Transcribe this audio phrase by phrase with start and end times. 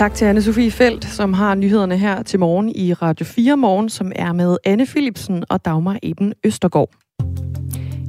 [0.00, 3.88] Tak til anne Sofie Felt, som har nyhederne her til morgen i Radio 4 Morgen,
[3.88, 6.90] som er med Anne Philipsen og Dagmar Eben Østergaard.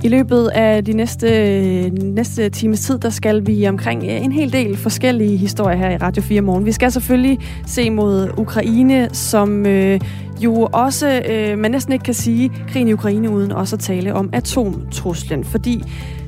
[0.04, 4.78] I løbet af de næste, næste times tid, der skal vi omkring en hel del
[4.78, 6.66] forskellige historier her i Radio 4 Morgen.
[6.66, 10.00] Vi skal selvfølgelig se mod Ukraine, som øh,
[10.40, 14.14] jo også, øh, man næsten ikke kan sige krigen i Ukraine uden også at tale
[14.14, 15.44] om atomtruslen.
[15.44, 15.84] Fordi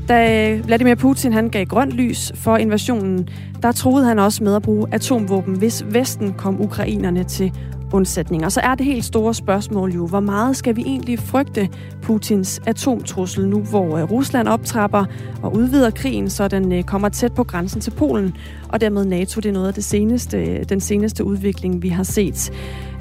[0.10, 3.30] da øh, Vladimir Putin han gav grønt lys for invasionen,
[3.62, 7.52] der troede han også med at bruge atomvåben, hvis Vesten kom ukrainerne til
[7.94, 8.46] undsætning.
[8.46, 11.70] Og så er det helt store spørgsmål jo, hvor meget skal vi egentlig frygte
[12.02, 15.06] Putins atomtrussel nu, hvor øh, Rusland optrapper
[15.44, 18.36] og udvider krigen, så den øh, kommer tæt på grænsen til Polen,
[18.70, 19.42] og dermed NATO.
[19.42, 22.52] Det er noget af det seneste, den seneste udvikling, vi har set.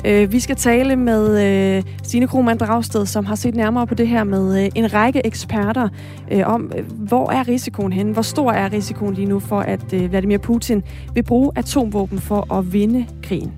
[0.05, 4.09] Øh, vi skal tale med øh, Stine Krohmann Dragsted, som har set nærmere på det
[4.09, 5.89] her med øh, en række eksperter
[6.31, 8.13] øh, om, hvor er risikoen henne?
[8.13, 10.83] Hvor stor er risikoen lige nu for, at Vladimir Putin
[11.15, 13.53] vil bruge atomvåben for at vinde krigen?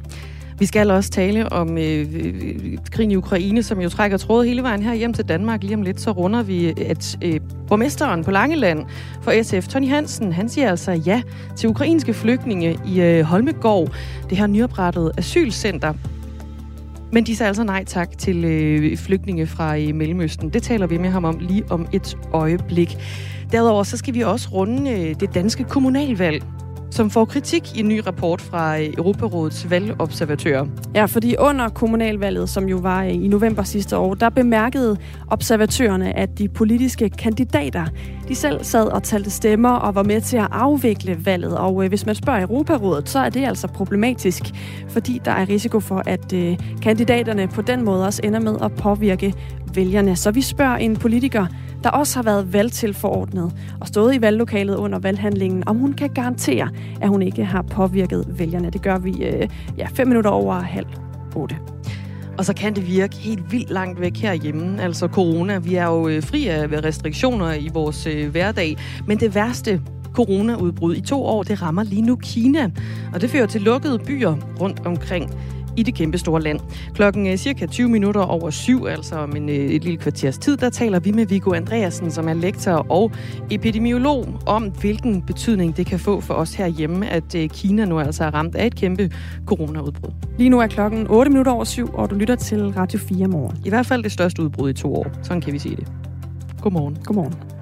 [0.58, 2.06] Vi skal også tale om øh,
[2.90, 5.62] krigen i Ukraine, som jo trækker tråd hele vejen her hjem til Danmark.
[5.62, 8.84] Lige om lidt, så runder vi, at øh, borgmesteren på Langeland
[9.22, 11.22] for SF, Tony Hansen, han siger altså ja
[11.56, 13.88] til ukrainske flygtninge i øh, Holmegård,
[14.30, 15.94] det her nyoprettede asylcenter.
[17.14, 20.48] Men de sagde altså nej tak til øh, flygtninge fra øh, Mellemøsten.
[20.48, 22.96] Det taler vi med ham om lige om et øjeblik.
[23.52, 26.42] Derudover så skal vi også runde øh, det danske kommunalvalg
[26.94, 30.66] som får kritik i en ny rapport fra øh, Europarådets valgobservatører.
[30.94, 34.96] Ja, fordi under kommunalvalget, som jo var øh, i november sidste år, der bemærkede
[35.28, 37.84] observatørerne, at de politiske kandidater,
[38.28, 41.58] de selv sad og talte stemmer og var med til at afvikle valget.
[41.58, 44.42] Og øh, hvis man spørger Europarådet, så er det altså problematisk,
[44.88, 46.34] fordi der er risiko for, at
[46.82, 49.34] kandidaterne på den måde også ender med at påvirke
[49.74, 50.16] vælgerne.
[50.16, 51.46] Så vi spørger en politiker,
[51.84, 56.68] der også har været valgtilforordnet og stået i valglokalet under valghandlingen, om hun kan garantere,
[57.00, 58.70] at hun ikke har påvirket vælgerne.
[58.70, 60.86] Det gør vi øh, ja, fem minutter over halv
[61.36, 61.56] otte.
[62.38, 65.58] Og så kan det virke helt vildt langt væk herhjemme, altså corona.
[65.58, 69.80] Vi er jo øh, fri af øh, restriktioner i vores øh, hverdag, men det værste
[70.12, 72.70] coronaudbrud i to år, det rammer lige nu Kina.
[73.14, 75.30] Og det fører til lukkede byer rundt omkring
[75.76, 76.60] i det kæmpe store land.
[76.94, 80.56] Klokken er cirka 20 minutter over syv, altså om en, øh, et lille kvarters tid,
[80.56, 83.12] der taler vi med Viggo Andreasen, som er lektor og
[83.50, 88.24] epidemiolog, om hvilken betydning det kan få for os herhjemme, at øh, Kina nu altså
[88.24, 89.10] er ramt af et kæmpe
[89.46, 90.10] coronaudbrud.
[90.38, 93.56] Lige nu er klokken 8 minutter over syv, og du lytter til Radio 4 morgen.
[93.64, 95.06] I hvert fald det største udbrud i to år.
[95.22, 95.88] Sådan kan vi sige det.
[96.62, 96.98] Godmorgen.
[97.04, 97.53] Godmorgen.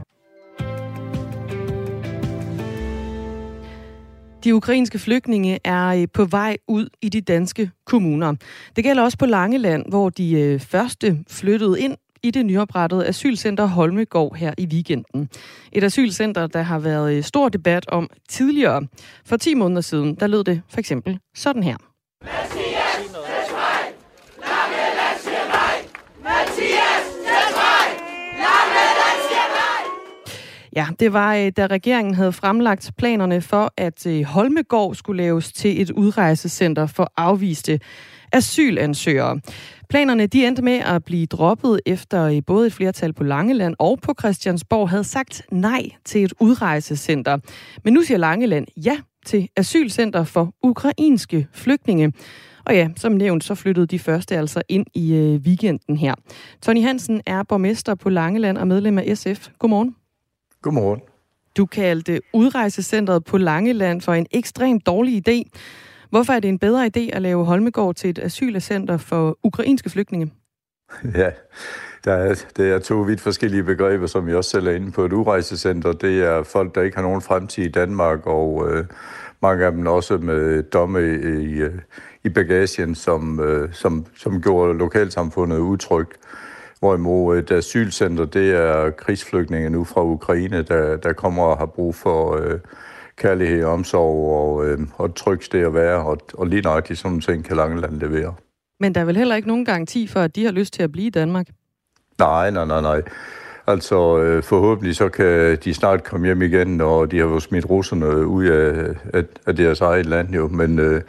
[4.45, 8.35] De ukrainske flygtninge er øh, på vej ud i de danske kommuner.
[8.77, 13.67] Det gælder også på Langeland, hvor de øh, første flyttede ind i det nyoprettede asylcenter
[13.67, 15.29] Holmegård her i weekenden.
[15.73, 18.87] Et asylcenter, der har været øh, stor debat om tidligere.
[19.27, 21.77] For 10 måneder siden, der lød det for eksempel sådan her.
[30.77, 35.53] Ja, det var, øh, da regeringen havde fremlagt planerne for, at øh, Holmegård skulle laves
[35.53, 37.81] til et udrejsecenter for afviste
[38.33, 39.41] asylansøgere.
[39.88, 43.99] Planerne de endte med at blive droppet efter øh, både et flertal på Langeland og
[44.03, 47.38] på Christiansborg havde sagt nej til et udrejsecenter.
[47.84, 48.97] Men nu siger Langeland ja
[49.27, 52.12] til asylcenter for ukrainske flygtninge.
[52.65, 55.12] Og ja, som nævnt, så flyttede de første altså ind i
[55.47, 56.15] weekenden her.
[56.62, 59.49] Tony Hansen er borgmester på Langeland og medlem af SF.
[59.59, 60.02] Godmorgen.
[60.62, 61.00] Godmorgen.
[61.56, 65.59] Du kaldte udrejsecentret på Langeland for en ekstremt dårlig idé.
[66.11, 70.33] Hvorfor er det en bedre idé at lave Holmegård til et asylcenter for ukrainske flygtninge?
[71.15, 71.31] Ja,
[72.05, 75.05] der er, det er to vidt forskellige begreber, som vi også selv er inde på.
[75.05, 78.85] Et udrejsecenter, det er folk, der ikke har nogen fremtid i Danmark, og øh,
[79.43, 81.69] mange af dem også med domme i, i,
[82.25, 86.19] i bagagen, som, øh, som, som gjorde lokalsamfundet utrygt.
[86.82, 91.94] Hvorimod et asylcenter, det er krigsflygtninge nu fra Ukraine, der, der kommer og har brug
[91.94, 92.58] for øh,
[93.17, 97.20] kærlighed, omsorg og, øh, og et trygt sted at være, og, og lige nøjagtigt sådan
[97.20, 98.34] ting kan Langeland levere.
[98.81, 100.93] Men der er vel heller ikke nogen garanti for, at de har lyst til at
[100.93, 101.46] blive i Danmark?
[102.19, 103.02] Nej, nej, nej, nej.
[103.67, 107.70] Altså øh, forhåbentlig så kan de snart komme hjem igen, og de har jo smidt
[107.70, 111.02] russerne ud af, af, af deres eget land jo, men øh,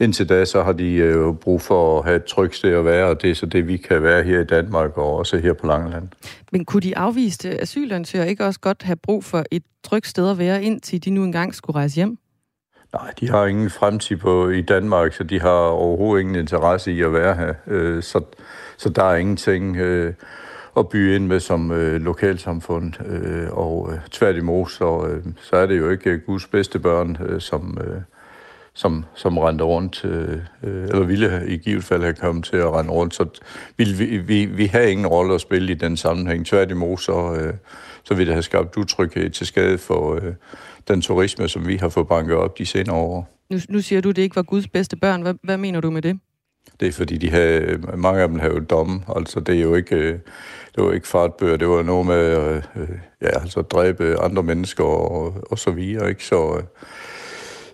[0.00, 3.06] indtil da, så har de øh, brug for at have et trygt sted at være,
[3.06, 5.66] og det er så det, vi kan være her i Danmark og også her på
[5.66, 6.08] Langeland.
[6.52, 10.38] Men kunne de afviste asylansøgere ikke også godt have brug for et trygt sted at
[10.38, 12.18] være, indtil de nu engang skulle rejse hjem?
[12.92, 17.02] Nej, de har ingen fremtid på i Danmark, så de har overhovedet ingen interesse i
[17.02, 17.54] at være her.
[17.66, 18.20] Øh, så,
[18.76, 20.14] så der er ingenting øh,
[20.76, 21.70] at byde ind med som
[22.00, 22.92] lokalsamfund.
[23.50, 27.78] Og tværtimod, så, så er det jo ikke Guds bedste børn, som,
[28.74, 32.90] som, som rendte rundt, øh, eller ville i givet fald have kommet til at rende
[32.90, 33.14] rundt.
[33.14, 33.26] Så
[33.76, 36.46] vi, vi, vi, vi har ingen rolle at spille i den sammenhæng.
[36.46, 37.54] Tværtimod, så, øh,
[38.04, 40.32] så vil det have skabt utryghed til skade for øh,
[40.88, 43.34] den turisme, som vi har fået banket op de senere år.
[43.50, 45.22] Nu, nu siger du, at det ikke var Guds bedste børn.
[45.22, 46.18] Hvad, hvad mener du med det?
[46.80, 49.00] Det er fordi, de havde, mange af dem havde jo domme.
[49.16, 50.18] Altså, det er jo ikke, øh,
[50.76, 51.56] det var ikke fartbøger.
[51.56, 52.36] Det var noget med
[52.76, 52.88] øh,
[53.22, 56.08] ja, altså, at dræbe andre mennesker og, og så videre.
[56.08, 56.24] Ikke?
[56.24, 56.62] Så,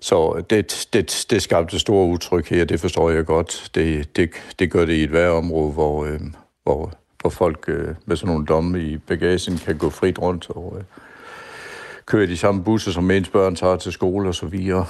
[0.00, 3.70] så det, det, det skabte stor utryghed, og det forstår jeg godt.
[3.74, 6.20] Det, det, det gør det i et hver område, hvor, øh,
[6.62, 7.68] hvor, hvor folk
[8.06, 10.82] med sådan nogle domme i bagagen kan gå frit rundt og
[12.06, 14.86] køre de samme busser, som ens børn tager til skole og så videre.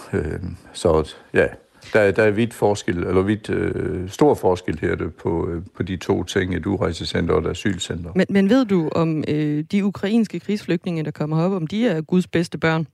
[0.72, 1.46] Så ja,
[1.92, 5.82] der, der er vidt forskel, eller vidt øh, stor forskel her det, på, øh, på
[5.82, 8.10] de to ting, et udrejsecenter og et asylcenter.
[8.14, 12.00] Men, men ved du, om øh, de ukrainske krigsflygtninge, der kommer op, om de er
[12.00, 12.86] Guds bedste børn?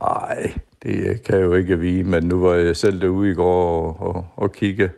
[0.00, 3.34] Nej, det øh, kan jeg jo ikke vide, men nu var jeg selv derude i
[3.34, 4.90] går og, og, og kigge,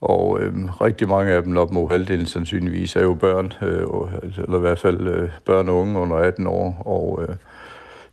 [0.00, 3.86] og øh, rigtig mange af dem, op mod halvdelen sandsynligvis, er jo børn, øh,
[4.22, 7.36] altså, eller i hvert fald øh, børn og unge under 18 år, og øh,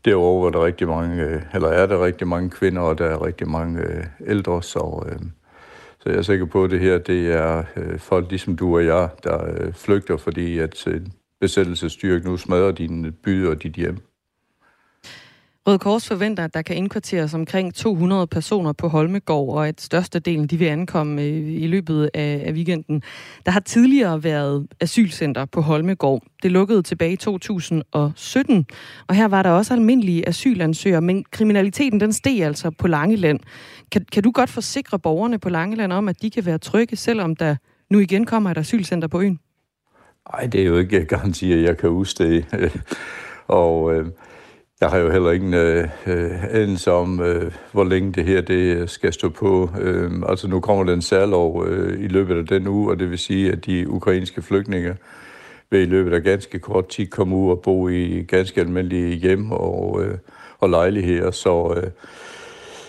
[0.05, 3.25] Derover er der rigtig mange, øh, eller er der rigtig mange kvinder, og der er
[3.25, 5.19] rigtig mange øh, ældre, så, øh,
[5.99, 8.85] så jeg er sikker på, at det her det er øh, folk ligesom du og
[8.85, 10.87] jeg, der øh, flygter, fordi at
[11.41, 13.97] besættelsesstyrke nu smadrer din by og dit hjem.
[15.67, 20.47] Røde Kors forventer, at der kan indkvarteres omkring 200 personer på Holmegård, og at størstedelen
[20.47, 23.03] de vil ankomme øh, i løbet af, weekenden.
[23.45, 26.23] Der har tidligere været asylcenter på Holmegård.
[26.43, 28.65] Det lukkede tilbage i 2017,
[29.07, 33.39] og her var der også almindelige asylansøgere, men kriminaliteten den steg altså på Langeland.
[33.91, 37.35] Kan, kan du godt forsikre borgerne på Langeland om, at de kan være trygge, selvom
[37.35, 37.55] der
[37.89, 39.39] nu igen kommer et asylcenter på øen?
[40.31, 42.45] Nej, det er jo ikke garanti, jeg kan udstede.
[43.47, 44.05] og øh,
[44.81, 48.89] jeg har jo heller ingen øh, øh, anelse om, øh, hvor længe det her det
[48.89, 49.69] skal stå på.
[49.81, 53.17] Øh, altså nu kommer den særlov øh, i løbet af den uge, og det vil
[53.17, 54.95] sige, at de ukrainske flygtninge
[55.69, 59.51] vil i løbet af ganske kort tid komme ud og bo i ganske almindelige hjem
[59.51, 60.17] og, øh,
[60.59, 61.31] og lejligheder.
[61.31, 61.89] Så, øh,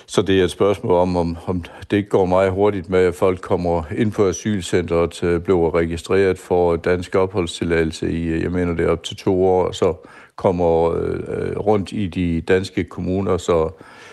[0.06, 3.14] så det er et spørgsmål om, om, om det ikke går meget hurtigt med, at
[3.14, 8.74] folk kommer ind på asylcentret, øh, bliver registreret for dansk opholdstilladelse i, øh, jeg mener
[8.74, 9.94] det er op til to år, så
[10.36, 13.70] kommer øh, rundt i de danske kommuner, så,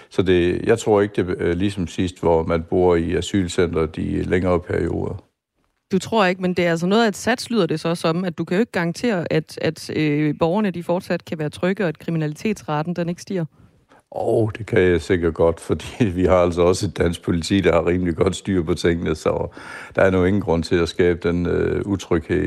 [0.10, 4.24] så det, jeg tror ikke, det er ligesom sidst, hvor man bor i asylcenter de
[4.24, 5.24] længere perioder.
[5.92, 8.26] Du tror ikke, men det er altså noget af et sats, lyder det så som,
[8.26, 11.84] at du kan jo ikke garantere, at, at øh, borgerne de fortsat kan være trygge,
[11.84, 13.46] og at kriminalitetsraten den ikke stiger.
[14.12, 17.62] Åh, oh, det kan jeg sikkert godt, fordi vi har altså også et dansk politi,
[17.62, 19.48] der har rimelig godt styr på tingene, så
[19.96, 22.40] der er nu ingen grund til at skabe den øh, utryghed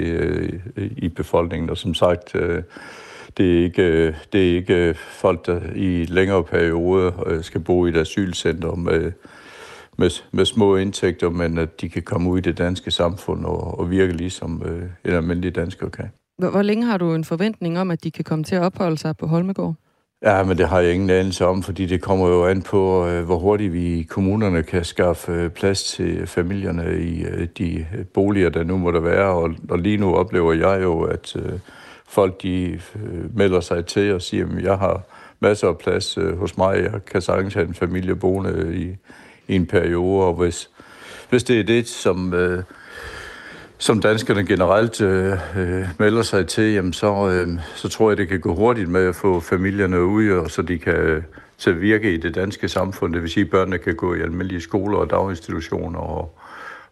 [0.76, 1.70] øh, i befolkningen.
[1.70, 2.62] Og som sagt, øh,
[3.36, 7.88] det er ikke, det er ikke folk, der i længere perioder øh, skal bo i
[7.88, 9.12] et asylcenter med,
[9.98, 13.78] med, med små indtægter, men at de kan komme ud i det danske samfund og,
[13.78, 16.10] og virke ligesom øh, en almindelig dansker kan.
[16.38, 18.98] Hvor, hvor længe har du en forventning om, at de kan komme til at opholde
[18.98, 19.74] sig på Holmegård?
[20.22, 23.24] Ja, men det har jeg ingen anelse om, fordi det kommer jo an på, øh,
[23.24, 27.24] hvor hurtigt vi i kommunerne kan skaffe plads til familierne i
[27.58, 29.26] de boliger, der nu må der være.
[29.26, 31.36] Og, og lige nu oplever jeg jo, at
[32.12, 35.02] folk de øh, melder sig til og siger, at jeg har
[35.40, 38.96] masser af plads øh, hos mig, jeg kan sagtens have en familie boende i,
[39.52, 40.70] i en periode, og hvis,
[41.30, 42.62] hvis det er det, som, øh,
[43.78, 48.28] som danskerne generelt øh, øh melder sig til, jamen så, øh, så tror jeg, det
[48.28, 51.24] kan gå hurtigt med at få familierne ud, og så de kan
[51.58, 53.12] til at virke i det danske samfund.
[53.12, 56.38] Det vil sige, at børnene kan gå i almindelige skoler og daginstitutioner, og,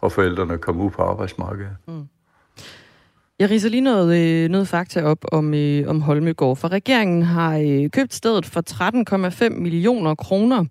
[0.00, 1.76] og forældrene komme ud på arbejdsmarkedet.
[1.88, 2.08] Mm.
[3.40, 7.58] Jeg riser lige noget, øh, noget fakta op om, øh, om Holmegård, for regeringen har
[7.58, 10.64] øh, købt stedet for 13,5 millioner kroner.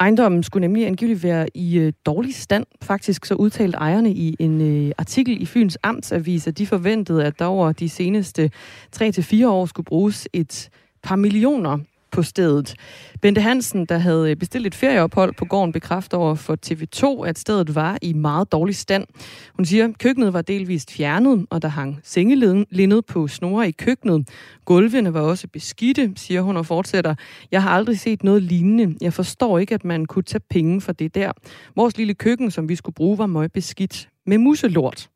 [0.00, 2.66] Ejendommen skulle nemlig angiveligt være i øh, dårlig stand.
[2.82, 7.38] Faktisk så udtalte ejerne i en øh, artikel i Fyns Amtsavis, at de forventede, at
[7.38, 8.50] der over de seneste
[8.96, 10.70] 3-4 år skulle bruges et
[11.02, 11.78] par millioner
[12.12, 12.74] på stedet.
[13.22, 17.38] Bente Hansen, der havde øh, bestilt et ferieophold på gården, bekræfter over for TV2, at
[17.38, 19.06] stedet var i meget dårlig stand.
[19.54, 24.28] Hun siger, at køkkenet var delvist fjernet, og der hang sengelindet på snore i køkkenet.
[24.64, 27.14] Gulvene var også beskidte, siger hun og fortsætter.
[27.50, 28.96] Jeg har aldrig set noget lignende.
[29.00, 31.32] Jeg forstår ikke, at man kunne tage penge for det der.
[31.76, 35.08] Vores lille køkken, som vi skulle bruge, var meget beskidt med muselort.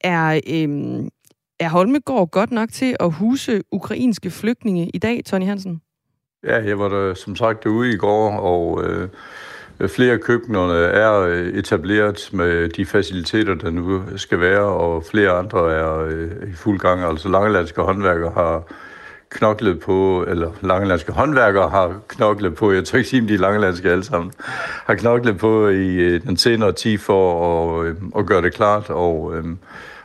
[0.00, 1.08] Er, øhm,
[1.60, 5.80] er Holmegård godt nok til at huse ukrainske flygtninge i dag, Tony Hansen?
[6.46, 9.08] Ja, jeg var der som sagt derude i går, og øh,
[9.88, 15.30] flere af køkkenerne er øh, etableret med de faciliteter, der nu skal være, og flere
[15.30, 17.04] andre er øh, i fuld gang.
[17.04, 18.62] Altså Langelandske håndværker har
[19.30, 23.38] knoklet på, eller langelandske håndværkere har knoklet på, jeg tror ikke sige, om de er
[23.38, 24.32] langelandske alle sammen,
[24.86, 28.90] har knoklet på i øh, den senere tid for at, øh, at gøre det klart,
[28.90, 29.44] og, øh,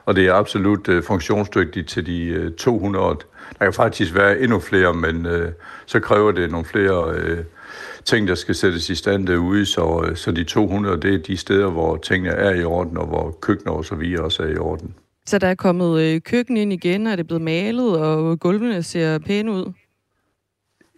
[0.05, 3.17] og det er absolut øh, funktionsdygtigt til de øh, 200.
[3.59, 5.51] Der kan faktisk være endnu flere, men øh,
[5.85, 7.37] så kræver det nogle flere øh,
[8.05, 11.37] ting, der skal sættes i stand derude, så, øh, så de 200, det er de
[11.37, 14.57] steder, hvor tingene er i orden, og hvor køkkener og så videre også er i
[14.57, 14.95] orden.
[15.25, 18.83] Så der er kommet øh, køkken ind igen, og det er blevet malet, og gulvene
[18.83, 19.73] ser pæne ud?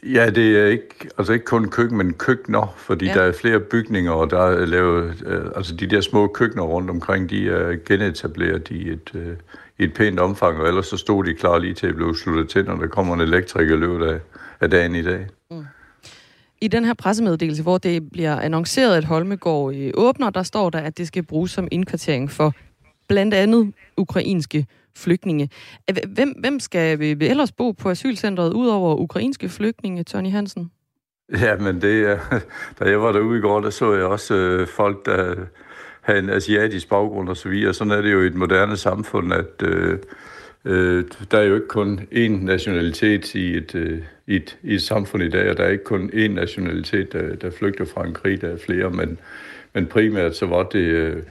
[0.06, 3.14] Ja, det er ikke, altså ikke kun køkken, men køkkener, fordi ja.
[3.14, 6.90] der er flere bygninger, og der er lavet, øh, altså de der små køkkener rundt
[6.90, 9.34] omkring, de er genetableret i et, øh,
[9.80, 12.50] i et pænt omfang, og ellers så stod de klar lige til at blive sluttet
[12.50, 14.20] til, når der kommer en elektriker løbet af,
[14.62, 15.28] af dagen i dag.
[15.52, 15.66] Mm.
[16.62, 20.98] I den her pressemeddelelse, hvor det bliver annonceret, at Holmegård åbner, der står der, at
[20.98, 22.54] det skal bruges som indkvartering for
[23.08, 25.50] blandt andet ukrainske flygtninge.
[26.08, 30.72] Hvem, hvem skal vi ellers bo på asylcentret, udover ukrainske flygtninge, Tony Hansen?
[31.32, 32.42] Ja, men det er, øh,
[32.80, 35.36] da jeg var derude i går, der så jeg også øh, folk, der
[36.02, 37.74] havde en asiatisk baggrund og så videre.
[37.74, 40.00] Sådan er det jo i et moderne samfund, at øh,
[40.66, 44.82] øh, der er jo ikke kun én nationalitet i et, øh, i, et, i et
[44.82, 48.14] samfund i dag, og der er ikke kun én nationalitet, der, der flygter fra en
[48.14, 49.20] krig, der er flere, men,
[49.74, 50.80] men primært så var det...
[50.80, 51.24] Øh,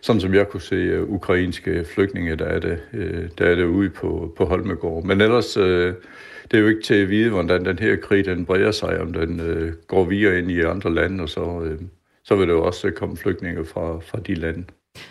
[0.00, 3.64] sådan som jeg kunne se uh, ukrainske flygtninge, der er det, uh, der er det
[3.64, 5.04] ude på, på Holmegård.
[5.04, 5.64] Men ellers, uh,
[6.50, 9.12] det er jo ikke til at vide, hvordan den her krig den breder sig, om
[9.12, 11.80] den uh, går videre ind i andre lande, og så, uh,
[12.24, 14.64] så vil der jo også komme flygtninge fra, fra de lande.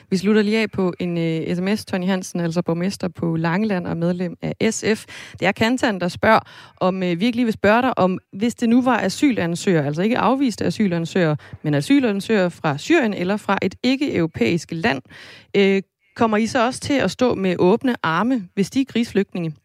[0.10, 1.86] Vi slutter lige af på en øh, uh, sms.
[1.86, 5.06] Tony Hansen, altså borgmester på Langeland og medlem af SF.
[5.40, 6.40] Det er Kantan, der spørger,
[6.78, 10.18] om øh, uh, virkelig vil spørge dig, om hvis det nu var asylansøgere, altså ikke
[10.18, 15.02] afviste asylansøgere, men asylansøgere fra Syrien eller fra et ikke-europæisk land,
[15.58, 15.78] uh,
[16.16, 19.56] kommer I så også til at stå med åbne arme, hvis de er krigsflygtninge?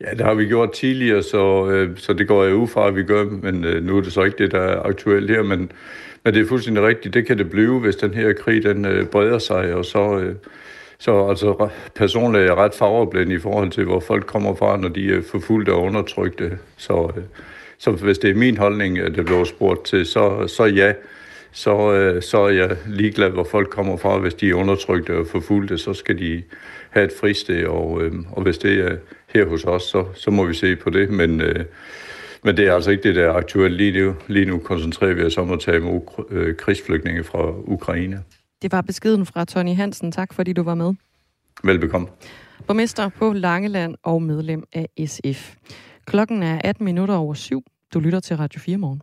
[0.00, 2.96] Ja, det har vi gjort tidligere, så, øh, så det går jeg ud fra, at
[2.96, 5.72] vi gør, men øh, nu er det så ikke det, der er aktuelt her, men
[6.24, 7.14] men det er fuldstændig rigtigt.
[7.14, 10.34] Det kan det blive, hvis den her krig den øh, breder sig, og så, øh,
[10.98, 14.88] så altså, personligt er jeg ret farveblind i forhold til, hvor folk kommer fra, når
[14.88, 16.58] de er forfulgte og undertrykte.
[16.76, 17.22] Så, øh,
[17.78, 20.92] så hvis det er min holdning, at det bliver spurgt til, så, så ja,
[21.52, 24.18] så, øh, så er jeg ligeglad, hvor folk kommer fra.
[24.18, 26.42] Hvis de er undertrykte og forfulgte, så skal de
[26.90, 28.96] have et fristed, og, øh, og hvis det er
[29.34, 31.10] her hos os, så, så må vi se på det.
[31.10, 31.64] Men øh,
[32.44, 34.14] men det er altså ikke det, der er aktuelt lige nu.
[34.28, 38.22] Lige nu koncentrerer vi os om at tage imod øh, krigsflygtninge fra Ukraine.
[38.62, 40.12] Det var beskeden fra Tony Hansen.
[40.12, 40.94] Tak fordi du var med.
[41.64, 42.08] Velbekomme.
[42.66, 45.54] Borgmester på Langeland og medlem af SF.
[46.06, 47.62] Klokken er 18 minutter over syv.
[47.94, 49.02] Du lytter til Radio 4 morgen.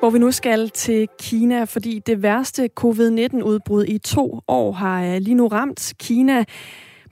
[0.00, 5.20] Hvor vi nu skal til Kina, fordi det værste covid-19-udbrud i to år har øh,
[5.20, 6.44] lige nu ramt Kina.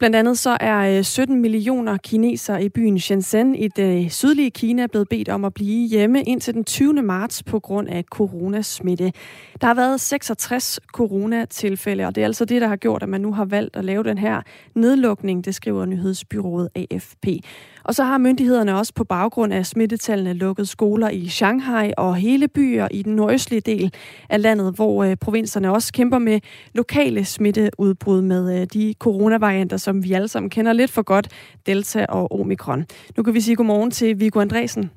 [0.00, 4.50] Blandt andet så er øh, 17 millioner kinesere i byen Shenzhen i det øh, sydlige
[4.50, 6.92] Kina blevet bedt om at blive hjemme indtil den 20.
[7.02, 9.12] marts på grund af coronasmitte.
[9.61, 13.21] Der har været 66 coronatilfælde, og det er altså det, der har gjort, at man
[13.21, 14.42] nu har valgt at lave den her
[14.75, 17.26] nedlukning, det skriver nyhedsbyrået AFP.
[17.85, 22.49] Og så har myndighederne også på baggrund af smittetallene lukket skoler i Shanghai og hele
[22.49, 23.95] byer i den nordøstlige del
[24.29, 26.41] af landet, hvor øh, provinserne også kæmper med
[26.75, 31.29] lokale smitteudbrud med øh, de coronavarianter, som vi alle sammen kender lidt for godt,
[31.67, 32.87] Delta og Omikron.
[33.17, 34.91] Nu kan vi sige godmorgen til Viggo Andresen.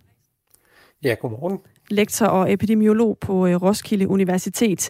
[1.03, 1.59] Ja, godmorgen.
[1.89, 4.89] Lektor og epidemiolog på øh, Roskilde Universitet.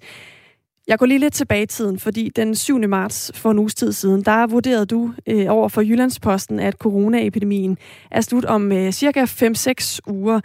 [0.87, 2.79] Jeg går lige lidt tilbage i tiden, fordi den 7.
[2.79, 7.77] marts for en uges tid siden, der vurderede du øh, over for Jyllandsposten, at coronaepidemien
[8.11, 10.39] er slut om øh, cirka 5-6 uger.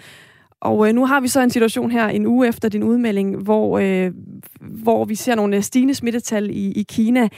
[0.60, 3.78] Og øh, nu har vi så en situation her en uge efter din udmelding, hvor,
[3.78, 4.12] øh,
[4.60, 7.28] hvor vi ser nogle øh, stigende smittetal i, i Kina.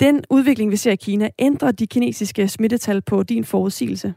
[0.00, 4.14] Den udvikling, vi ser i Kina, ændrer de kinesiske smittetal på din forudsigelse?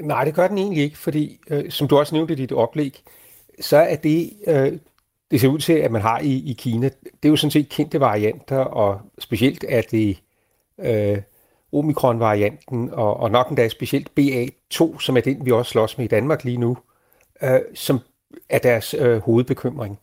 [0.00, 3.02] Nej, det gør den egentlig ikke, fordi øh, som du også nævnte i dit oplæg,
[3.60, 4.72] så er det, øh,
[5.30, 7.68] det ser ud til, at man har i, i Kina, det er jo sådan set
[7.68, 10.18] kendte varianter, og specielt er det
[10.78, 11.18] øh,
[11.72, 16.08] omikron-varianten, og, og nok endda specielt BA2, som er den, vi også slås med i
[16.08, 16.76] Danmark lige nu,
[17.42, 18.00] øh, som
[18.48, 19.98] er deres øh, hovedbekymring.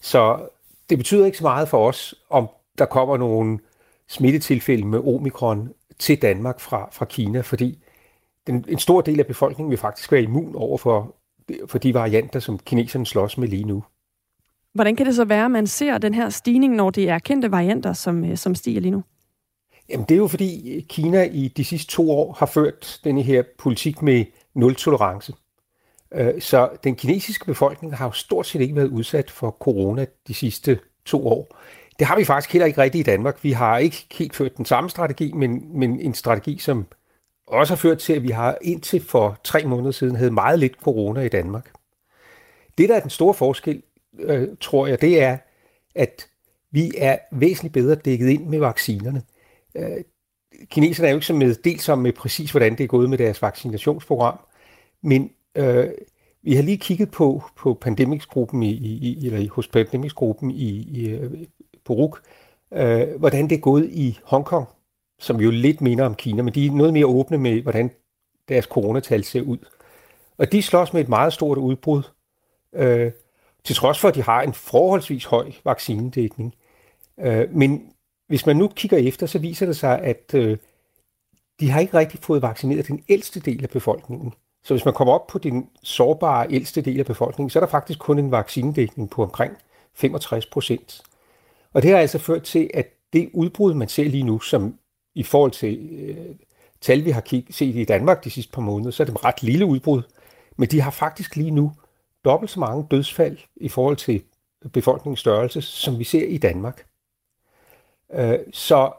[0.00, 0.48] Så
[0.90, 2.48] det betyder ikke så meget for os, om
[2.78, 3.58] der kommer nogle
[4.08, 7.78] smittetilfælde med omikron til Danmark fra, fra Kina, fordi
[8.46, 11.16] den, en stor del af befolkningen vil faktisk være immun over for,
[11.66, 13.84] for de varianter, som kineserne slås med lige nu.
[14.74, 17.50] Hvordan kan det så være, at man ser den her stigning, når det er kendte
[17.50, 19.02] varianter, som, øh, som stiger lige nu?
[19.88, 23.42] Jamen, det er jo fordi Kina i de sidste to år har ført den her
[23.58, 24.24] politik med
[24.54, 25.32] nul-tolerance.
[26.14, 30.34] Øh, så den kinesiske befolkning har jo stort set ikke været udsat for corona de
[30.34, 31.56] sidste to år.
[31.98, 33.44] det har vi faktisk heller ikke rigtigt i Danmark.
[33.44, 36.86] Vi har ikke helt ført den samme strategi, men, men en strategi, som
[37.46, 40.74] også har ført til, at vi har indtil for tre måneder siden havde meget lidt
[40.82, 41.70] corona i Danmark.
[42.78, 43.82] Det, der er den store forskel,
[44.18, 45.38] øh, tror jeg, det er,
[45.94, 46.28] at
[46.70, 49.22] vi er væsentligt bedre dækket ind med vaccinerne.
[49.74, 50.04] Øh,
[50.64, 53.18] kineserne er jo ikke så med, dels om med præcis, hvordan det er gået med
[53.18, 54.38] deres vaccinationsprogram,
[55.02, 55.88] men øh,
[56.42, 61.46] vi har lige kigget på, på pandemicsgruppen i, i, eller hos pandemiksgruppen i, i øh,
[61.84, 62.22] på RUK,
[62.72, 64.68] øh, hvordan det er gået i Hongkong,
[65.18, 67.90] som jo lidt minder om Kina, men de er noget mere åbne med, hvordan
[68.48, 69.58] deres coronatal ser ud.
[70.38, 72.02] Og de slås med et meget stort udbrud,
[72.74, 73.12] øh,
[73.64, 76.54] til trods for, at de har en forholdsvis høj vaccinedækning.
[77.20, 77.92] Øh, men
[78.28, 80.58] hvis man nu kigger efter, så viser det sig, at øh,
[81.60, 84.34] de har ikke rigtig fået vaccineret den ældste del af befolkningen.
[84.64, 87.70] Så hvis man kommer op på den sårbare ældste del af befolkningen, så er der
[87.70, 89.52] faktisk kun en vaccinedækning på omkring
[89.94, 91.02] 65 procent.
[91.72, 94.78] Og det har altså ført til, at det udbrud, man ser lige nu, som
[95.14, 96.36] i forhold til øh,
[96.80, 99.24] tal, vi har kig- set i Danmark de sidste par måneder, så er det et
[99.24, 100.02] ret lille udbrud.
[100.56, 101.72] Men de har faktisk lige nu
[102.24, 104.22] dobbelt så mange dødsfald i forhold til
[104.72, 106.86] befolkningens størrelse, som vi ser i Danmark.
[108.12, 108.92] Øh, så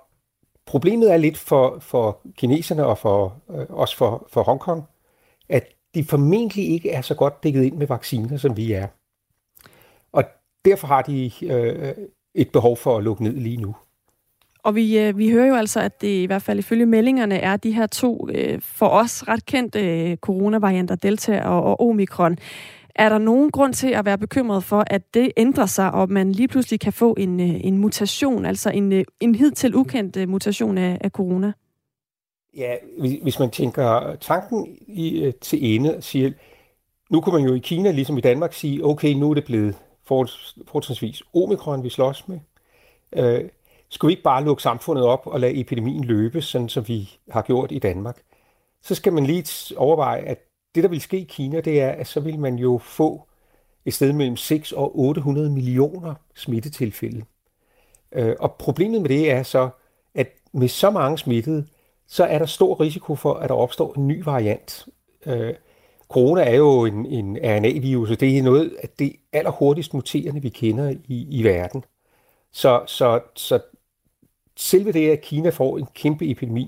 [0.66, 4.84] problemet er lidt for, for kineserne og for, øh, også for, for Hongkong,
[5.50, 8.88] at de formentlig ikke er så godt dækket ind med vacciner, som vi er.
[10.12, 10.24] Og
[10.66, 11.94] derfor har de øh,
[12.36, 13.76] et behov for at lukke ned lige nu.
[14.64, 17.58] Og vi, øh, vi hører jo altså, at det i hvert fald ifølge meldingerne er
[17.58, 22.38] de her to øh, for os ret kendte øh, coronavarianter, Delta og, og Omikron.
[22.96, 26.32] Er der nogen grund til at være bekymret for, at det ændrer sig, og man
[26.32, 30.30] lige pludselig kan få en, øh, en mutation, altså en, øh, en hidtil ukendt øh,
[30.30, 31.54] mutation af, af corona?
[32.58, 32.76] Ja,
[33.24, 36.32] hvis man tænker tanken i, til ende og siger,
[37.10, 39.76] nu kunne man jo i Kina, ligesom i Danmark, sige, okay, nu er det blevet
[40.68, 42.40] fortrinsvis omikron, vi slås med.
[43.16, 43.50] Øh,
[43.90, 47.42] skulle vi ikke bare lukke samfundet op og lade epidemien løbe, sådan som vi har
[47.42, 48.22] gjort i Danmark?
[48.82, 50.38] Så skal man lige overveje, at
[50.76, 53.28] det, der vil ske i Kina, det er, at så vil man jo få
[53.86, 57.26] et sted mellem 6 og 800 millioner smittetilfælde.
[58.12, 59.70] Øh, og problemet med det er så,
[60.16, 61.68] at med så mange smittede,
[62.08, 64.86] så er der stor risiko for, at der opstår en ny variant.
[65.26, 65.54] Øh,
[66.10, 70.50] corona er jo en, en RNA-virus, og det er noget af det allerhurtigst muterende, vi
[70.50, 71.84] kender i, i verden.
[72.52, 73.60] Så, så, så
[74.58, 76.68] selve det, at Kina får en kæmpe epidemi,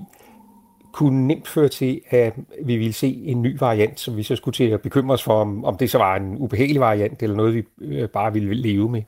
[0.94, 4.54] kunne nemt føre til, at vi ville se en ny variant, som vi så skulle
[4.54, 7.54] til at bekymre os for, om, om det så var en ubehagelig variant, eller noget,
[7.54, 9.02] vi øh, bare ville leve med.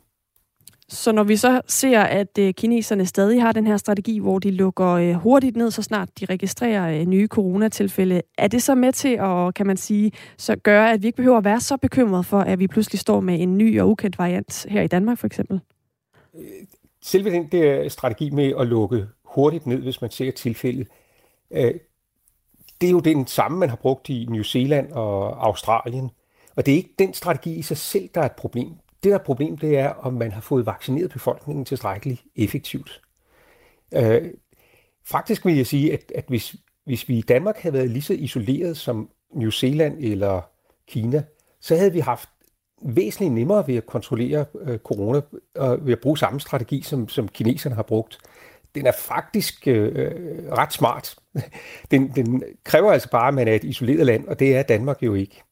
[0.89, 4.51] Så når vi så ser, at øh, kineserne stadig har den her strategi, hvor de
[4.51, 9.19] lukker øh, hurtigt ned, så snart de registrerer nye coronatilfælde, er det så med til
[9.21, 12.39] at, kan man sige, så gøre, at vi ikke behøver at være så bekymret for,
[12.39, 15.61] at vi pludselig står med en ny og ukendt variant her i Danmark for eksempel?
[17.03, 20.89] Selve den der strategi med at lukke hurtigt ned, hvis man ser tilfældet,
[21.51, 21.75] Øh,
[22.81, 26.11] det er jo den samme, man har brugt i New Zealand og Australien.
[26.57, 28.69] Og det er ikke den strategi i sig selv, der er et problem
[29.07, 33.03] det, der er problem, det er, om man har fået vaccineret befolkningen tilstrækkeligt effektivt.
[33.95, 34.31] Øh,
[35.05, 38.13] faktisk vil jeg sige, at, at hvis, hvis vi i Danmark havde været lige så
[38.13, 40.41] isoleret som New Zealand eller
[40.89, 41.25] Kina,
[41.61, 42.29] så havde vi haft
[42.83, 45.21] væsentligt nemmere ved at kontrollere øh, corona
[45.55, 48.19] og ved at bruge samme strategi, som, som kineserne har brugt.
[48.75, 51.17] Den er faktisk øh, øh ret smart.
[51.91, 55.03] Den, den kræver altså bare, at man er et isoleret land, og det er Danmark
[55.03, 55.43] jo ikke.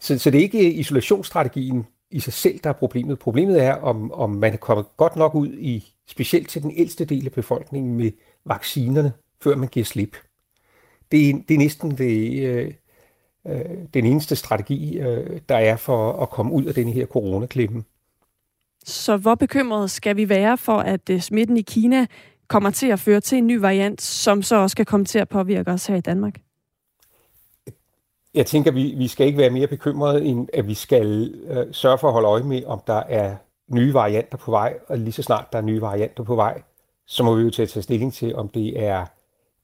[0.00, 3.18] Så, så det er ikke isolationsstrategien, i sig selv, der er problemet.
[3.18, 7.04] Problemet er, om, om man er kommet godt nok ud i, specielt til den ældste
[7.04, 8.10] del af befolkningen med
[8.44, 9.12] vaccinerne,
[9.42, 10.16] før man giver slip.
[11.12, 12.72] Det er, det er næsten det, øh,
[13.46, 17.84] øh, den eneste strategi, øh, der er for at komme ud af den her coronaklemme.
[18.84, 22.06] Så hvor bekymret skal vi være for, at øh, smitten i Kina
[22.52, 25.28] kommer til at føre til en ny variant, som så også skal komme til at
[25.28, 26.40] påvirke os her i Danmark?
[28.34, 31.98] Jeg tænker, vi, vi skal ikke være mere bekymrede, end at vi skal øh, sørge
[31.98, 33.36] for at holde øje med, om der er
[33.68, 36.62] nye varianter på vej, og lige så snart der er nye varianter på vej,
[37.06, 39.06] så må vi jo til at tage stilling til, om det er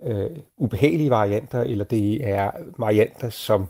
[0.02, 3.66] øh, ubehagelige varianter, eller det er varianter, som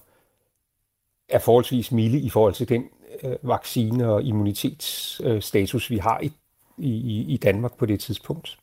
[1.29, 2.85] er forholdsvis milde i forhold til den
[3.23, 6.33] øh, vaccine- og immunitetsstatus, øh, vi har i,
[6.79, 8.59] i, i Danmark på det tidspunkt.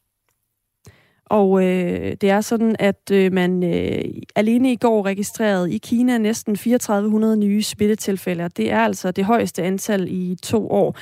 [1.26, 4.04] Og øh, det er sådan, at øh, man øh,
[4.36, 8.50] alene i går registrerede i Kina næsten 3400 nye smittetilfælde.
[8.58, 10.98] Det er altså det højeste antal i to år.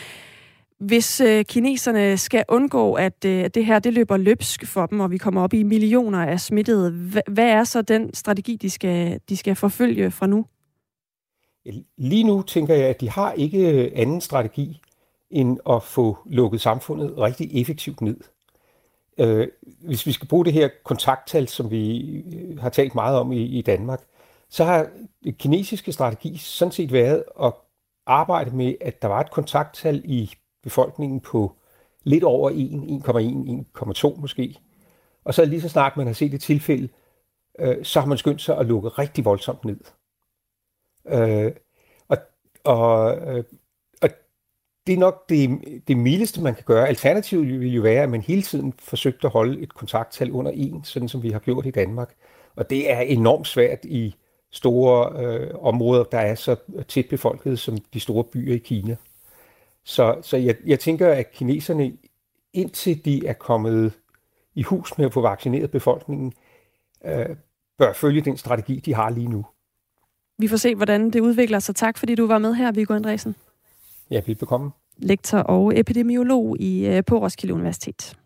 [0.79, 5.11] Hvis øh, kineserne skal undgå, at øh, det her det løber løbsk for dem, og
[5.11, 9.19] vi kommer op i millioner af smittede, hva- hvad er så den strategi, de skal,
[9.29, 10.45] de skal forfølge fra nu?
[11.97, 14.81] Lige nu tænker jeg, at de har ikke øh, anden strategi
[15.31, 18.17] end at få lukket samfundet rigtig effektivt ned.
[19.17, 22.01] Øh, hvis vi skal bruge det her kontakttal, som vi
[22.35, 24.01] øh, har talt meget om i, i Danmark,
[24.49, 24.89] så har
[25.23, 27.53] den kinesiske strategi sådan set været at
[28.05, 31.55] arbejde med, at der var et kontakttal i befolkningen på
[32.03, 34.59] lidt over 1, 1,1, 1,2 måske.
[35.23, 36.89] Og så lige så snart man har set et tilfælde,
[37.59, 39.79] øh, så har man skyndt sig at lukke rigtig voldsomt ned.
[41.07, 41.51] Øh,
[42.07, 42.17] og,
[42.63, 43.43] og, øh,
[44.87, 46.87] det er nok det, det mildeste, man kan gøre.
[46.87, 50.81] Alternativet vil jo være, at man hele tiden forsøgte at holde et kontakttal under 1,
[50.83, 52.13] sådan som vi har gjort i Danmark.
[52.55, 54.15] Og det er enormt svært i
[54.51, 56.55] store øh, områder, der er så
[56.87, 58.95] tæt befolket som de store byer i Kina.
[59.83, 61.93] Så, så jeg, jeg tænker, at kineserne,
[62.53, 63.93] indtil de er kommet
[64.55, 66.33] i hus med at få vaccineret befolkningen,
[67.05, 67.35] øh,
[67.77, 69.45] bør følge den strategi, de har lige nu.
[70.37, 71.75] Vi får se, hvordan det udvikler sig.
[71.75, 73.35] Tak, fordi du var med her, Viggo Andresen.
[74.13, 74.71] Ja, velbekomme.
[74.97, 78.17] Lektor og epidemiolog i, øh, på Roskilde Universitet.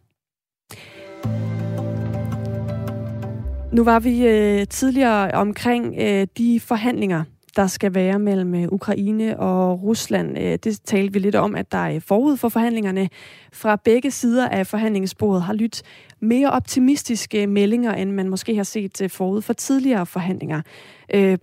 [3.71, 7.23] Nu var vi øh, tidligere omkring øh, de forhandlinger,
[7.57, 10.37] der skal være mellem øh, Ukraine og Rusland.
[10.37, 13.09] Øh, det talte vi lidt om, at der er forud for forhandlingerne
[13.53, 15.81] fra begge sider af forhandlingsbordet har lyttet
[16.19, 20.61] mere optimistiske meldinger, end man måske har set øh, forud for tidligere forhandlinger.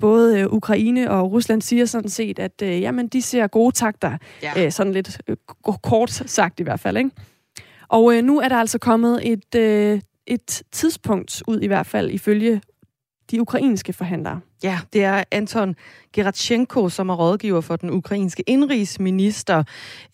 [0.01, 4.71] Både Ukraine og Rusland siger sådan set, at jamen, de ser gode takter, ja.
[4.71, 5.21] sådan lidt
[5.83, 6.97] kort sagt i hvert fald.
[6.97, 7.11] Ikke?
[7.89, 9.55] Og nu er der altså kommet et,
[10.27, 12.61] et tidspunkt ud i hvert fald ifølge
[13.31, 14.41] de ukrainske forhandlere.
[14.63, 15.75] Ja, det er Anton
[16.13, 19.65] Geratchenko, som er rådgiver for den ukrainske indrigsminister.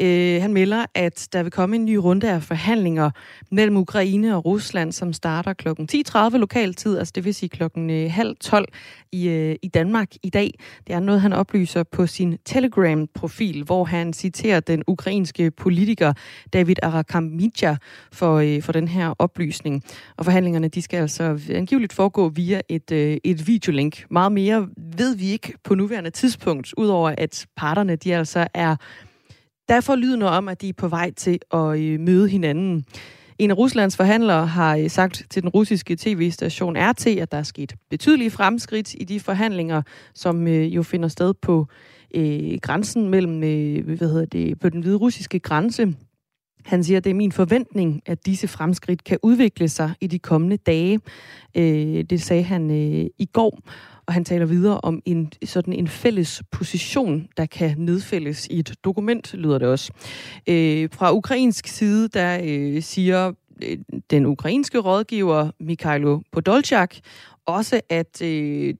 [0.02, 3.10] Øh, han melder, at der vil komme en ny runde af forhandlinger
[3.50, 5.68] mellem Ukraine og Rusland, som starter kl.
[5.68, 8.68] 10.30 lokal tid, altså det vil sige klokken øh, halv 12
[9.12, 10.54] i, øh, i Danmark i dag.
[10.86, 16.12] Det er noget, han oplyser på sin Telegram-profil, hvor han citerer den ukrainske politiker
[16.52, 17.76] David Arakamidja
[18.12, 19.84] for, øh, for den her oplysning.
[20.16, 24.04] Og forhandlingerne, de skal altså angiveligt foregå via et, øh, et videolink.
[24.10, 24.39] Meget mere
[24.96, 28.76] ved vi ikke på nuværende tidspunkt, udover at parterne de altså er
[29.68, 32.84] derfor lydende om, at de er på vej til at øh, møde hinanden.
[33.38, 37.42] En af Ruslands forhandlere har øh, sagt til den russiske tv-station RT, at der er
[37.42, 39.82] sket betydelige fremskridt i de forhandlinger,
[40.14, 41.66] som øh, jo finder sted på
[42.14, 45.94] øh, grænsen mellem, øh, hvad hedder det, på den hvide russiske grænse.
[46.64, 50.18] Han siger, at det er min forventning, at disse fremskridt kan udvikle sig i de
[50.18, 51.00] kommende dage.
[51.56, 53.58] Øh, det sagde han øh, i går
[54.10, 58.74] og han taler videre om en sådan en fælles position, der kan nedfældes i et
[58.84, 59.92] dokument, lyder det også.
[60.46, 63.78] Øh, fra ukrainsk side, der øh, siger øh,
[64.10, 66.94] den ukrainske rådgiver Mikhailo Podolchak
[67.46, 68.74] også, at øh,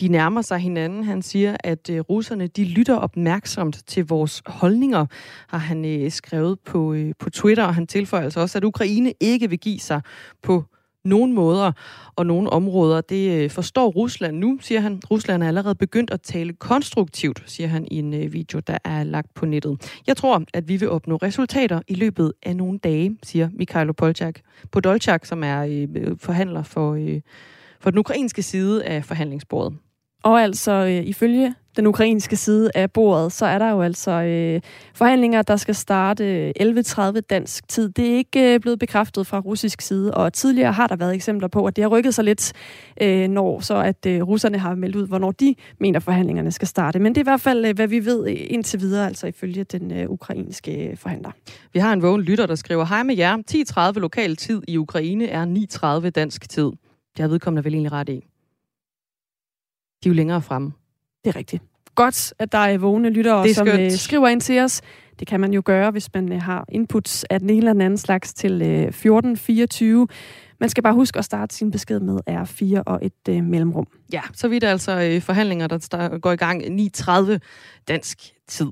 [0.00, 1.04] de nærmer sig hinanden.
[1.04, 5.06] Han siger, at øh, russerne de lytter opmærksomt til vores holdninger,
[5.48, 9.12] har han øh, skrevet på, øh, på Twitter, og han tilføjer altså også, at Ukraine
[9.20, 10.00] ikke vil give sig
[10.42, 10.64] på
[11.04, 11.72] nogen måder
[12.16, 13.00] og nogle områder.
[13.00, 15.00] Det øh, forstår Rusland nu, siger han.
[15.10, 19.04] Rusland er allerede begyndt at tale konstruktivt, siger han i en øh, video, der er
[19.04, 20.00] lagt på nettet.
[20.06, 24.34] Jeg tror, at vi vil opnå resultater i løbet af nogle dage, siger Mikhailo Polchak.
[24.72, 26.98] Podolchak, som er øh, forhandler for,
[27.80, 29.78] for den ukrainske side af forhandlingsbordet.
[30.22, 34.60] Og altså, ifølge den ukrainske side af bordet, så er der jo altså øh,
[34.94, 37.88] forhandlinger, der skal starte 11.30 dansk tid.
[37.88, 41.48] Det er ikke øh, blevet bekræftet fra russisk side, og tidligere har der været eksempler
[41.48, 42.52] på, at det har rykket sig lidt,
[43.02, 46.98] øh, når så at øh, russerne har meldt ud, hvornår de mener, forhandlingerne skal starte.
[46.98, 49.92] Men det er i hvert fald, øh, hvad vi ved indtil videre, altså ifølge den
[49.92, 51.30] øh, ukrainske forhandler.
[51.72, 53.36] Vi har en vågen lytter, der skriver, Hej med jer,
[53.94, 56.70] 10.30 lokal tid i Ukraine er 9.30 dansk tid.
[57.16, 58.24] Det har vedkommende vel egentlig ret i
[60.04, 60.72] de er jo længere fremme.
[61.24, 61.62] Det er rigtigt.
[61.94, 64.80] Godt, at der er vågne lyttere, som uh, skriver ind til os.
[65.18, 67.82] Det kan man jo gøre, hvis man uh, har inputs af den ene eller den
[67.82, 70.08] anden slags til øh, 1424.
[70.60, 73.86] Man skal bare huske at starte sin besked med R4 og et uh, mellemrum.
[74.12, 77.38] Ja, så vidt altså uh, forhandlinger, der går i gang 9.30
[77.88, 78.70] dansk tid.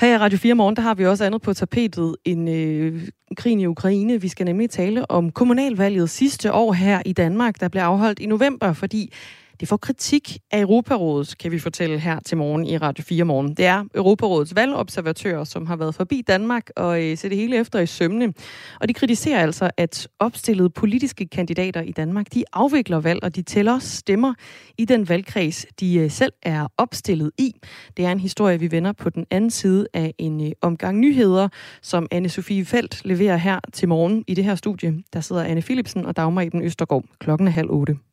[0.00, 3.60] Her i Radio 4 Morgen, der har vi også andet på tapetet end øh, krigen
[3.60, 4.20] i Ukraine.
[4.20, 8.26] Vi skal nemlig tale om kommunalvalget sidste år her i Danmark, der blev afholdt i
[8.26, 9.12] november, fordi
[9.60, 13.54] det får kritik af Europarådet, kan vi fortælle her til morgen i Radio 4 Morgen.
[13.54, 17.86] Det er Europarådets valgobservatører, som har været forbi Danmark og øh, det hele efter i
[17.86, 18.32] sømne.
[18.80, 23.42] Og de kritiserer altså, at opstillede politiske kandidater i Danmark, de afvikler valg, og de
[23.42, 24.34] tæller stemmer
[24.78, 27.54] i den valgkreds, de øh, selv er opstillet i.
[27.96, 31.48] Det er en historie, vi vender på den anden side af en øh, omgang nyheder,
[31.82, 35.02] som anne Sofie Felt leverer her til morgen i det her studie.
[35.12, 37.04] Der sidder Anne Philipsen og Dagmar Eben Østergaard.
[37.20, 38.07] Klokken er halv otte.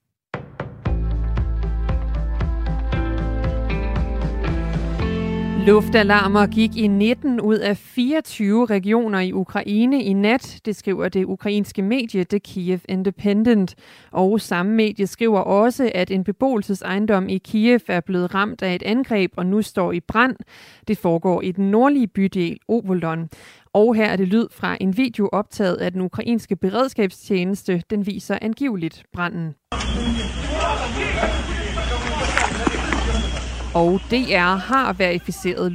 [5.65, 11.25] Luftalarmer gik i 19 ud af 24 regioner i Ukraine i nat, det skriver det
[11.25, 13.75] ukrainske medie The Kiev Independent.
[14.11, 18.83] Og samme medie skriver også, at en beboelsesejendom i Kiev er blevet ramt af et
[18.83, 20.35] angreb og nu står i brand.
[20.87, 23.29] Det foregår i den nordlige bydel Obolon.
[23.73, 27.83] Og her er det lyd fra en video optaget af den ukrainske beredskabstjeneste.
[27.89, 29.55] Den viser angiveligt branden.
[33.75, 35.71] Og DR har verificeret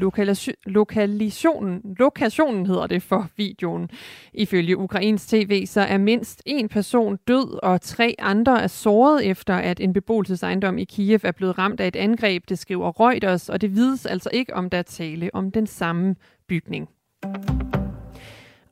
[0.66, 3.90] lokalisationen, lokationen hedder det for videoen.
[4.34, 9.54] Ifølge Ukrains tv så er mindst en person død, og tre andre er såret efter,
[9.54, 13.60] at en beboelsesejendom i Kiev er blevet ramt af et angreb, det skriver Reuters, og
[13.60, 16.14] det vides altså ikke, om der er tale om den samme
[16.48, 16.88] bygning.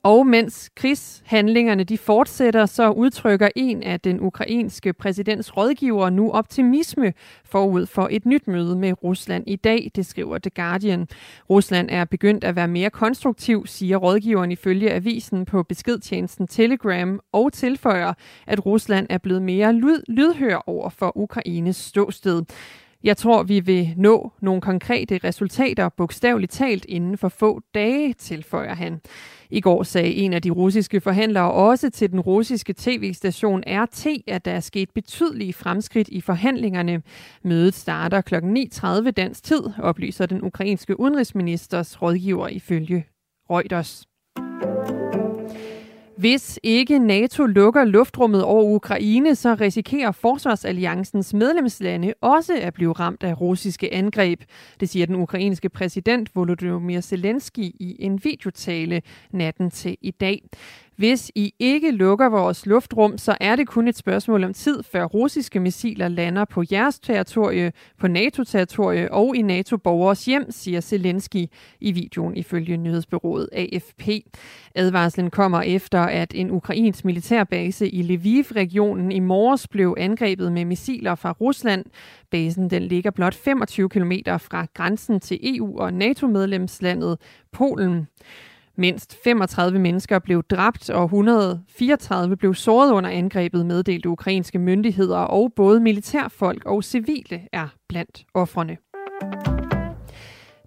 [0.03, 7.13] Og mens krigshandlingerne de fortsætter, så udtrykker en af den ukrainske præsidents rådgivere nu optimisme
[7.45, 11.09] forud for et nyt møde med Rusland i dag, det skriver The Guardian.
[11.51, 17.53] Rusland er begyndt at være mere konstruktiv, siger rådgiveren ifølge avisen på beskedtjenesten Telegram, og
[17.53, 18.13] tilføjer,
[18.47, 22.43] at Rusland er blevet mere lyd- lydhør over for Ukraines ståsted.
[23.05, 28.75] Jeg tror, vi vil nå nogle konkrete resultater, bogstaveligt talt inden for få dage, tilføjer
[28.75, 29.01] han.
[29.51, 34.45] I går sagde en af de russiske forhandlere også til den russiske tv-station RT, at
[34.45, 37.03] der er sket betydelige fremskridt i forhandlingerne.
[37.45, 38.35] Mødet starter kl.
[38.35, 43.07] 9.30 dansk tid, oplyser den ukrainske udenrigsministers rådgiver ifølge
[43.51, 44.05] Reuters.
[46.19, 53.23] Hvis ikke NATO lukker luftrummet over Ukraine, så risikerer Forsvarsalliancens medlemslande også at blive ramt
[53.23, 54.41] af russiske angreb.
[54.81, 60.43] Det siger den ukrainske præsident Volodymyr Zelensky i en videotale natten til i dag.
[60.99, 65.05] Hvis I ikke lukker vores luftrum, så er det kun et spørgsmål om tid, før
[65.05, 71.47] russiske missiler lander på jeres territorie, på NATO-territorie og i NATO-borgers hjem, siger Zelensky
[71.81, 74.09] i videoen ifølge nyhedsbyrået AFP.
[74.75, 81.15] Advarslen kommer efter, at en ukrainsk militærbase i Lviv-regionen i morges blev angrebet med missiler
[81.15, 81.85] fra Rusland.
[82.31, 87.19] Basen den ligger blot 25 km fra grænsen til EU og NATO-medlemslandet
[87.53, 88.07] Polen.
[88.81, 95.53] Mindst 35 mennesker blev dræbt og 134 blev såret under angrebet, meddelte ukrainske myndigheder, og
[95.57, 98.77] både militærfolk og civile er blandt offrene.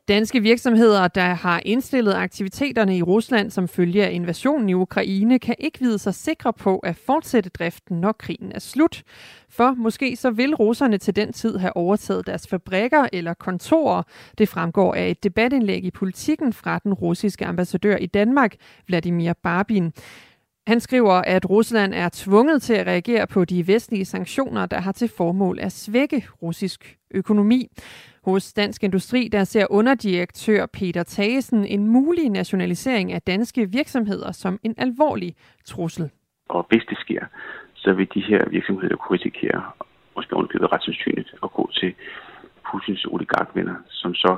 [0.07, 5.55] Danske virksomheder, der har indstillet aktiviteterne i Rusland som følge af invasionen i Ukraine, kan
[5.59, 9.03] ikke vide sig sikre på at fortsætte driften, når krigen er slut.
[9.49, 14.03] For måske så vil russerne til den tid have overtaget deres fabrikker eller kontorer.
[14.37, 18.55] Det fremgår af et debatindlæg i politikken fra den russiske ambassadør i Danmark,
[18.87, 19.93] Vladimir Barbin.
[20.67, 24.91] Han skriver, at Rusland er tvunget til at reagere på de vestlige sanktioner, der har
[24.91, 27.67] til formål at svække russisk økonomi.
[28.25, 34.59] Hos Dansk Industri der ser underdirektør Peter Thagesen en mulig nationalisering af danske virksomheder som
[34.63, 36.09] en alvorlig trussel.
[36.49, 37.25] Og hvis det sker,
[37.75, 39.63] så vil de her virksomheder kunne risikere,
[40.15, 41.93] måske underkøbet ret sandsynligt, at gå til
[42.71, 44.37] Putins oligarkvenner, som så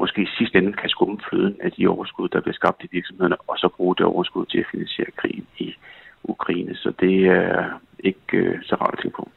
[0.00, 3.36] måske i sidste ende kan skumme fløden af de overskud, der bliver skabt i virksomhederne,
[3.40, 5.74] og så bruge det overskud til at finansiere krigen i
[6.24, 6.74] Ukraine.
[6.76, 9.28] Så det er ikke øh, så rart at tænke på.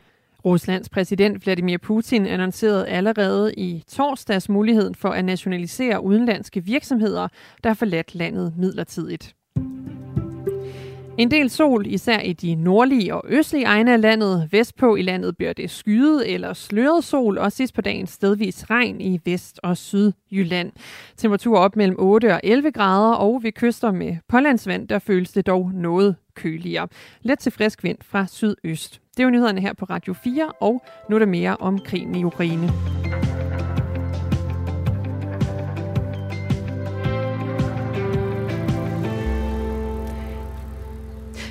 [0.48, 7.28] Ruslands præsident Vladimir Putin annoncerede allerede i torsdags muligheden for at nationalisere udenlandske virksomheder,
[7.64, 9.36] der har forladt landet midlertidigt.
[11.18, 14.48] En del sol, især i de nordlige og østlige egne af landet.
[14.52, 19.02] Vestpå i landet bliver det skyet eller sløret sol, og sidst på dagen stedvis regn
[19.02, 20.72] i Vest- og Sydjylland.
[21.18, 25.48] Temperatur op mellem 8 og 11 grader, og ved kyster med pålandsvand, der føles det
[25.48, 26.88] dog noget køligere.
[27.22, 29.02] Let til frisk vind fra sydøst.
[29.12, 32.16] Det er jo nyhederne her på Radio 4, og nu er der mere om krigen
[32.16, 32.70] i Ukraine.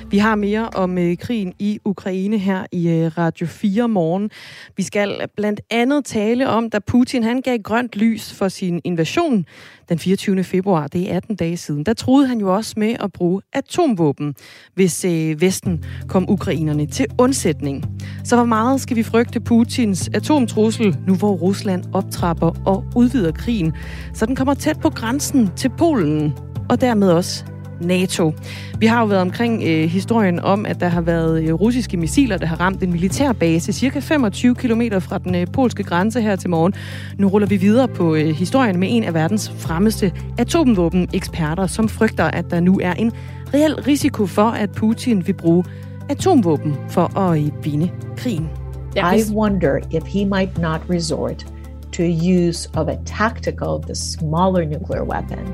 [0.09, 4.29] Vi har mere om øh, krigen i Ukraine her i øh, Radio 4 morgen.
[4.77, 9.45] Vi skal blandt andet tale om, da Putin han gav grønt lys for sin invasion
[9.89, 10.43] den 24.
[10.43, 11.83] februar, det er 18 dage siden.
[11.83, 14.35] Der troede han jo også med at bruge atomvåben,
[14.73, 17.85] hvis øh, Vesten kom ukrainerne til undsætning.
[18.23, 23.73] Så hvor meget skal vi frygte Putins atomtrussel, nu hvor Rusland optrapper og udvider krigen,
[24.13, 26.33] så den kommer tæt på grænsen til Polen,
[26.69, 27.45] og dermed også
[27.81, 28.33] NATO.
[28.79, 32.37] Vi har jo været omkring øh, historien om, at der har været øh, russiske missiler,
[32.37, 36.49] der har ramt en militærbase cirka 25 km fra den øh, polske grænse her til
[36.49, 36.73] morgen.
[37.17, 42.23] Nu ruller vi videre på øh, historien med en af verdens fremmeste atomvåben-eksperter, som frygter,
[42.23, 43.11] at der nu er en
[43.53, 45.63] reel risiko for, at Putin vil bruge
[46.09, 48.49] atomvåben for at øh, vinde krigen.
[48.95, 51.45] I wonder if he might not resort
[51.91, 55.53] to use of a tactical, the smaller nuclear weapon,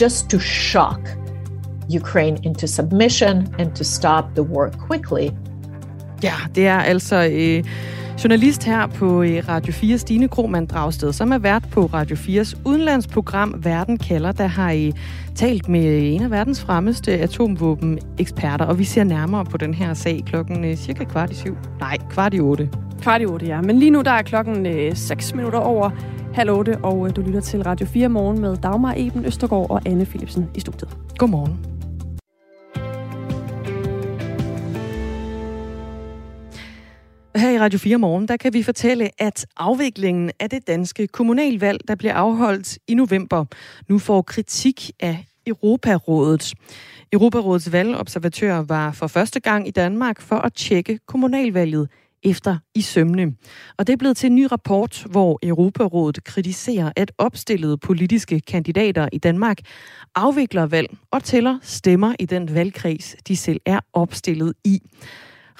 [0.00, 1.00] just to shock
[1.96, 5.30] Ukraine into submission and to stop the war quickly.
[6.22, 7.64] Ja, det er altså øh,
[8.24, 12.58] journalist her på øh, Radio 4, Stine Krohmann Dragsted, som er vært på Radio 4's
[12.64, 14.92] udenlandsprogram Verden kalder, der har I
[15.34, 20.22] talt med en af verdens fremmeste atomvåben-eksperter, og vi ser nærmere på den her sag
[20.26, 21.56] klokken øh, cirka kvart i syv.
[21.80, 22.70] Nej, kvart i otte.
[23.00, 23.60] Kvart i otte, ja.
[23.60, 25.90] Men lige nu der er klokken øh, 6 minutter over
[26.34, 29.82] halv otte, og øh, du lytter til Radio 4 morgen med Dagmar Eben Østergaard og
[29.86, 30.96] Anne Philipsen i studiet.
[31.18, 31.77] Godmorgen.
[37.38, 41.80] Her i Radio 4 Morgen, der kan vi fortælle, at afviklingen af det danske kommunalvalg,
[41.88, 43.44] der bliver afholdt i november,
[43.88, 46.54] nu får kritik af Europarådet.
[47.12, 51.88] Europarådets valgobservatør var for første gang i Danmark for at tjekke kommunalvalget
[52.22, 53.34] efter i sømne.
[53.76, 59.08] Og det er blevet til en ny rapport, hvor Europarådet kritiserer, at opstillede politiske kandidater
[59.12, 59.58] i Danmark
[60.14, 64.80] afvikler valg og tæller stemmer i den valgkreds, de selv er opstillet i.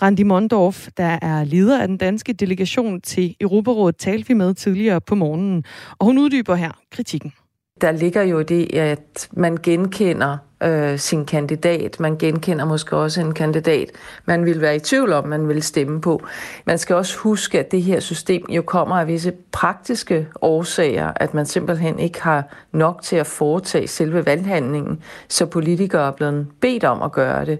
[0.03, 5.01] Randi Mondorf, der er leder af den danske delegation til Europarådet, talte vi med tidligere
[5.01, 5.65] på morgenen,
[5.99, 7.33] og hun uddyber her kritikken.
[7.81, 12.01] Der ligger jo det, at man genkender øh, sin kandidat.
[12.01, 13.91] Man genkender måske også en kandidat,
[14.25, 16.23] man vil være i tvivl om, man vil stemme på.
[16.67, 21.35] Man skal også huske, at det her system jo kommer af visse praktiske årsager, at
[21.35, 26.85] man simpelthen ikke har nok til at foretage selve valghandlingen, så politikere er blevet bedt
[26.85, 27.59] om at gøre det.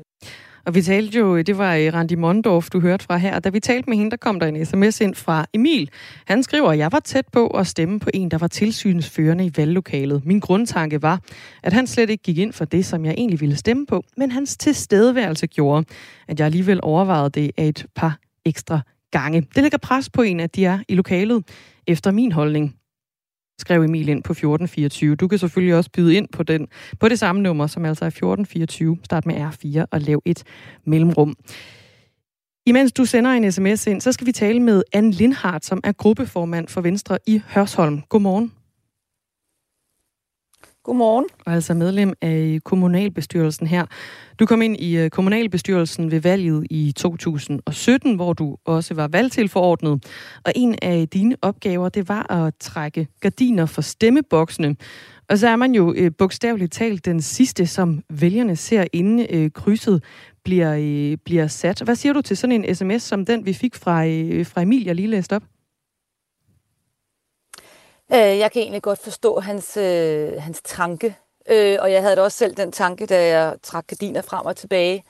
[0.69, 3.39] Og vi talte jo, det var øh, Randi Mondorf, du hørte fra her.
[3.39, 5.91] Da vi talte med hende, der kom der en sms ind fra Emil.
[6.27, 9.53] Han skriver, at jeg var tæt på at stemme på en, der var tilsynsførende i
[9.57, 10.27] valglokalet.
[10.27, 11.21] Min grundtanke var,
[11.63, 14.31] at han slet ikke gik ind for det, som jeg egentlig ville stemme på, men
[14.31, 15.85] hans tilstedeværelse gjorde,
[16.29, 19.41] at jeg alligevel overvejede det af et par ekstra gange.
[19.41, 21.45] Det lægger pres på en, at de er i lokalet,
[21.87, 22.78] efter min holdning
[23.59, 25.17] skrev Emil ind på 1424.
[25.17, 26.69] Du kan selvfølgelig også byde ind på, den,
[27.01, 28.99] på det samme nummer, som altså er 1424.
[29.05, 30.43] Start med R4 og lav et
[30.85, 31.35] mellemrum.
[32.67, 35.93] Imens du sender en sms ind, så skal vi tale med Anne Lindhardt, som er
[35.93, 38.03] gruppeformand for Venstre i Hørsholm.
[38.09, 38.53] Godmorgen.
[40.89, 41.25] Godmorgen.
[41.47, 43.87] Og altså medlem af kommunalbestyrelsen her.
[44.39, 50.05] Du kom ind i øh, kommunalbestyrelsen ved valget i 2017, hvor du også var valgtilforordnet.
[50.45, 54.77] Og en af dine opgaver, det var at trække gardiner for stemmeboksene.
[55.29, 59.51] Og så er man jo øh, bogstaveligt talt den sidste, som vælgerne ser, inden øh,
[59.51, 60.05] krydset
[60.45, 61.83] bliver, øh, bliver sat.
[61.85, 64.85] Hvad siger du til sådan en sms som den, vi fik fra, øh, fra Emil,
[64.85, 65.43] jeg lige læste op?
[68.13, 71.17] Øh, jeg kan egentlig godt forstå hans, øh, hans tanke,
[71.49, 74.57] øh, og jeg havde da også selv den tanke, da jeg trak gardiner frem og
[74.57, 75.05] tilbage.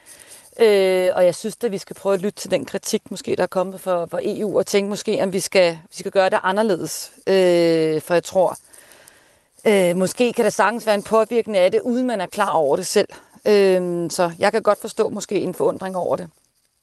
[0.61, 3.43] Øh, og jeg synes, at vi skal prøve at lytte til den kritik, måske der
[3.43, 6.39] er kommet fra, fra EU, og tænke måske, om vi skal, vi skal gøre det
[6.43, 7.13] anderledes.
[7.27, 8.57] Øh, for jeg tror,
[9.67, 12.77] øh, måske kan der sagtens være en påvirkning af det, uden man er klar over
[12.77, 13.09] det selv.
[13.47, 16.31] Øh, så jeg kan godt forstå måske en forundring over det.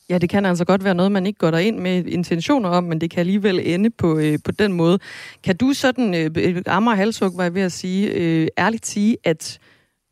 [0.10, 3.02] Ja, det kan altså godt være noget, man ikke går ind med intentioner om, men
[3.02, 5.00] det kan alligevel ende på, øh, på den måde.
[5.44, 9.18] Kan du sådan, øh, øh Amager Halsuk var jeg ved at sige, øh, ærligt sige,
[9.24, 9.60] at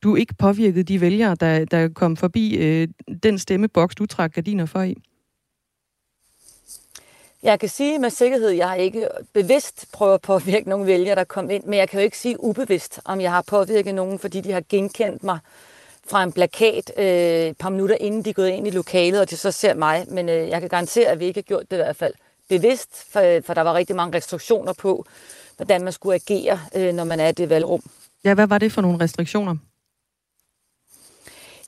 [0.03, 2.88] du ikke påvirkede de vælgere, der, der kom forbi øh,
[3.23, 4.95] den stemmeboks, du trak gardiner for i?
[7.43, 11.15] Jeg kan sige med sikkerhed, at jeg har ikke bevidst prøvet at påvirke nogle vælgere,
[11.15, 14.19] der kom ind, men jeg kan jo ikke sige ubevidst, om jeg har påvirket nogen,
[14.19, 15.39] fordi de har genkendt mig
[16.08, 19.30] fra en plakat øh, et par minutter inden de er gået ind i lokalet, og
[19.30, 20.06] de så ser mig.
[20.08, 22.13] Men øh, jeg kan garantere, at vi ikke har gjort det i hvert fald
[22.50, 25.06] bevidst, for, for der var rigtig mange restriktioner på,
[25.58, 27.82] hvordan man skulle agere, øh, når man er i det valgrum.
[28.24, 29.56] Ja, hvad var det for nogle restriktioner?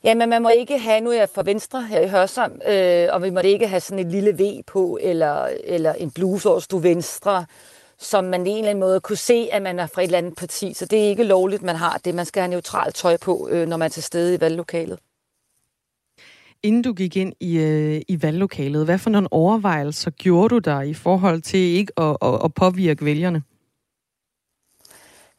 [0.04, 3.22] Jamen, man må ikke have, nu er jeg fra Venstre her i Hørsholm, øh, og
[3.22, 6.78] vi må ikke have sådan et lille V på, eller, eller en bluse, hvor du
[6.78, 7.46] Venstre,
[7.98, 10.18] som man i en eller anden måde kunne se, at man er fra et eller
[10.18, 10.74] andet parti.
[10.74, 12.14] Så det er ikke lovligt, man har det.
[12.14, 14.98] Man skal have neutralt tøj på, øh, når man er til stede i valglokalet.
[16.62, 20.82] Inden du gik ind i, øh, i valglokalet, hvad for nogle overvejelser gjorde du der
[20.82, 23.42] i forhold til ikke at, at, at påvirke vælgerne?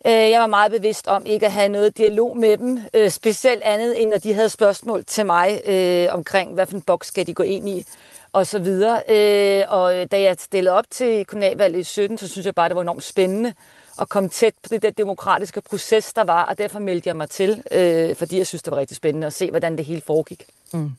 [0.06, 3.64] Øh, jeg var meget bevidst om ikke at have noget dialog med dem, øh, specielt
[3.64, 7.28] andet end når de havde spørgsmål til mig øh, omkring, hvad for en boks skal
[7.28, 7.86] de gå ind i
[8.32, 9.02] og så videre.
[9.10, 12.70] Øh, og øh, da jeg stillede op til kommunalvalget i 17, så synes jeg bare,
[12.70, 13.54] det var enormt spændende
[14.02, 17.30] at komme tæt på det der demokratiske proces, der var, og derfor meldte jeg mig
[17.30, 20.45] til, øh, fordi jeg synes, det var rigtig spændende at se, hvordan det hele foregik.
[20.74, 20.91] Mm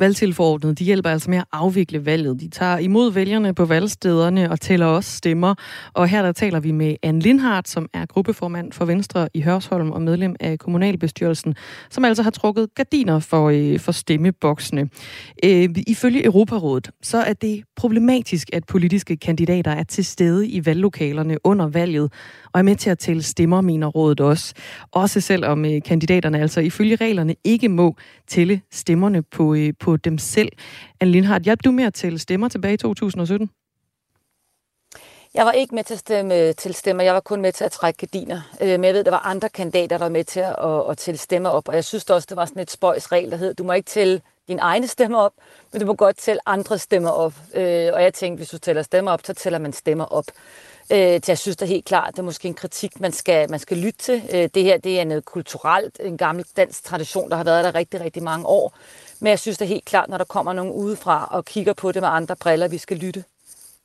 [0.00, 2.40] valgtilforordnede, de hjælper altså med at afvikle valget.
[2.40, 5.54] De tager imod vælgerne på valgstederne og tæller også stemmer.
[5.92, 9.90] Og her der taler vi med Anne Lindhardt, som er gruppeformand for Venstre i Hørsholm
[9.90, 11.54] og medlem af kommunalbestyrelsen,
[11.90, 14.88] som altså har trukket gardiner for, øh, for stemmeboksene.
[15.44, 21.46] Øh, ifølge Europarådet, så er det problematisk, at politiske kandidater er til stede i valglokalerne
[21.46, 22.12] under valget,
[22.52, 24.54] og er med til at tælle stemmer, mener rådet også.
[24.92, 27.96] Også selvom øh, kandidaterne altså ifølge reglerne ikke må
[28.28, 30.48] tælle stemmerne på, øh, på dem selv.
[31.00, 33.50] Anne Lindhardt, hjalp du med at tælle stemmer tilbage i 2017?
[35.34, 37.72] Jeg var ikke med til at stemme til stemmer, jeg var kun med til at
[37.72, 38.40] trække gardiner.
[38.62, 41.18] Øh, men jeg ved, der var andre kandidater, der var med til at, at tælle
[41.18, 43.64] stemmer op, og jeg synes også, det var sådan et spøjs regel, der hed, du
[43.64, 44.20] må ikke tælle
[44.50, 45.32] dine egne stemmer op,
[45.72, 47.34] men du må godt tælle andre stemmer op.
[47.54, 50.24] Øh, og jeg tænkte, hvis du tæller stemmer op, så tæller man stemmer op.
[50.92, 53.58] Øh, så jeg synes da helt klart, det er måske en kritik, man skal, man
[53.60, 54.22] skal lytte til.
[54.32, 57.74] Øh, det her det er noget kulturelt, en gammel dansk tradition, der har været der
[57.74, 58.74] rigtig, rigtig mange år.
[59.20, 62.02] Men jeg synes da helt klart, når der kommer nogen udefra og kigger på det
[62.02, 63.24] med andre briller, vi skal lytte.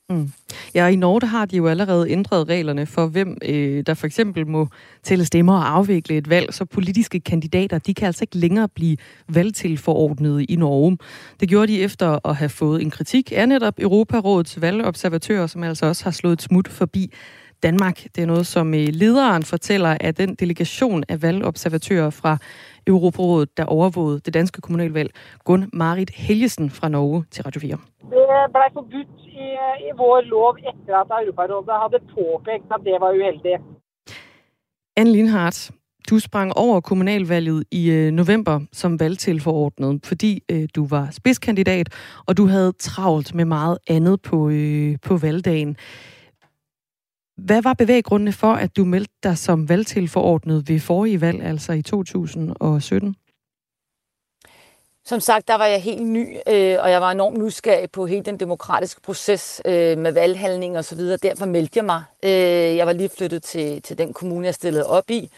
[0.10, 0.32] Mm.
[0.76, 4.47] Ja, i Norge har de jo allerede ændret reglerne for, hvem øh, der for eksempel
[4.47, 4.68] må
[5.03, 8.97] tælle stemmer og afvikle et valg, så politiske kandidater, de kan altså ikke længere blive
[9.30, 10.97] valgtilforordnede i Norge.
[11.39, 15.86] Det gjorde de efter at have fået en kritik af netop Europarådets valgobservatører, som altså
[15.86, 17.12] også har slået et smut forbi
[17.68, 17.97] Danmark.
[18.16, 22.38] Det er noget, som øh, lederen fortæller af den delegation af valgobservatører fra
[22.88, 25.09] Europarådet, der overvågede det danske kommunalvalg,
[25.45, 27.70] Gun Marit Helgesen fra Norge til Radio 4.
[27.72, 27.80] Det
[28.55, 29.11] blev forbudt
[29.43, 29.47] i,
[29.88, 33.61] i vår lov efter at Europarådet havde påpekt, at det var uheldigt.
[34.97, 35.72] Anne Lindhardt,
[36.09, 41.88] du sprang over kommunalvalget i øh, november som valgtilforordnet, fordi øh, du var spidskandidat,
[42.28, 45.78] og du havde travlt med meget andet på, øh, på valgdagen.
[47.38, 51.81] Hvad var bevæggrundene for, at du meldte dig som valgtilforordnet ved forrige valg, altså i
[51.81, 53.15] 2017?
[55.07, 58.23] Som sagt, der var jeg helt ny, øh, og jeg var enormt nysgerrig på hele
[58.23, 61.17] den demokratiske proces øh, med valghandling og så videre.
[61.17, 62.03] Derfor meldte jeg mig.
[62.23, 62.31] Øh,
[62.77, 65.29] jeg var lige flyttet til, til den kommune, jeg stillede op i.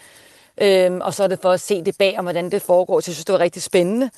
[0.60, 3.00] Øh, og så er det for at se det bag om, hvordan det foregår.
[3.00, 4.10] Så jeg synes, det var rigtig spændende.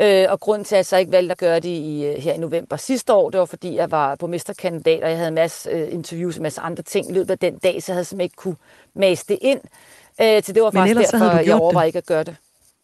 [0.00, 2.32] Øh, og grunden til, at jeg så ikke valgte at gøre det i, øh, her
[2.32, 5.70] i november sidste år, det var, fordi jeg var borgmesterkandidat, og jeg havde en masse
[5.70, 8.04] øh, interviews og en masse andre ting i løbet af den dag, så jeg havde
[8.04, 8.56] simpelthen ikke kunne
[8.94, 9.60] mase det ind.
[10.20, 12.36] Øh, så det var faktisk derfor, jeg overvejede ikke at gøre det.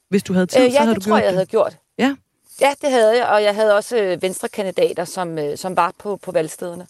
[0.09, 1.05] Hvis du havde tid, øh, ja, så havde du gjort det?
[1.05, 1.77] Ja, det tror jeg, jeg havde gjort.
[1.99, 2.17] Ja?
[2.61, 6.17] Ja, det havde jeg, og jeg havde også øh, venstrekandidater, som, øh, som var på,
[6.17, 6.87] på valgstederne.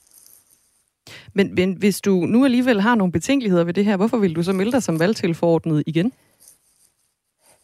[1.34, 4.42] Men, men hvis du nu alligevel har nogle betænkeligheder ved det her, hvorfor vil du
[4.42, 6.12] så melde dig som valgtilforordnet igen?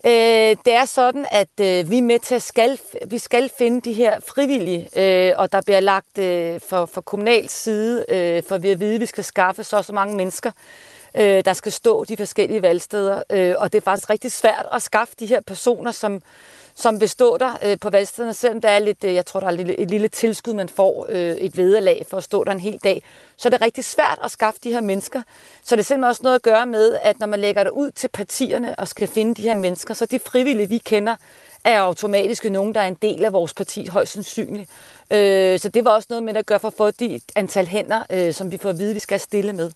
[0.07, 3.81] Øh, det er sådan, at øh, vi er med til at skal, vi skal finde
[3.81, 8.59] de her frivillige, øh, og der bliver lagt øh, for, for kommunal side, øh, for
[8.59, 10.51] vi at vide, at vi skal skaffe så så mange mennesker,
[11.17, 13.23] øh, der skal stå de forskellige valgsteder.
[13.33, 16.23] Øh, og det er faktisk rigtig svært at skaffe de her personer, som,
[16.81, 19.47] som vil stå der øh, på valgstederne, selvom der er lidt, øh, jeg tror, der
[19.47, 22.53] er et lille, et lille tilskud, man får øh, et vederlag for at stå der
[22.53, 23.03] en hel dag.
[23.37, 25.23] Så det er rigtig svært at skaffe de her mennesker.
[25.65, 27.91] Så det er simpelthen også noget at gøre med, at når man lægger det ud
[27.91, 31.17] til partierne og skal finde de her mennesker, så de frivillige, vi kender,
[31.65, 34.71] er automatisk nogen, der er en del af vores parti, højst sandsynligt.
[35.11, 38.03] Øh, så det var også noget med at gøre for at få de antal hænder,
[38.11, 39.71] øh, som vi får at vide, vi skal stille med.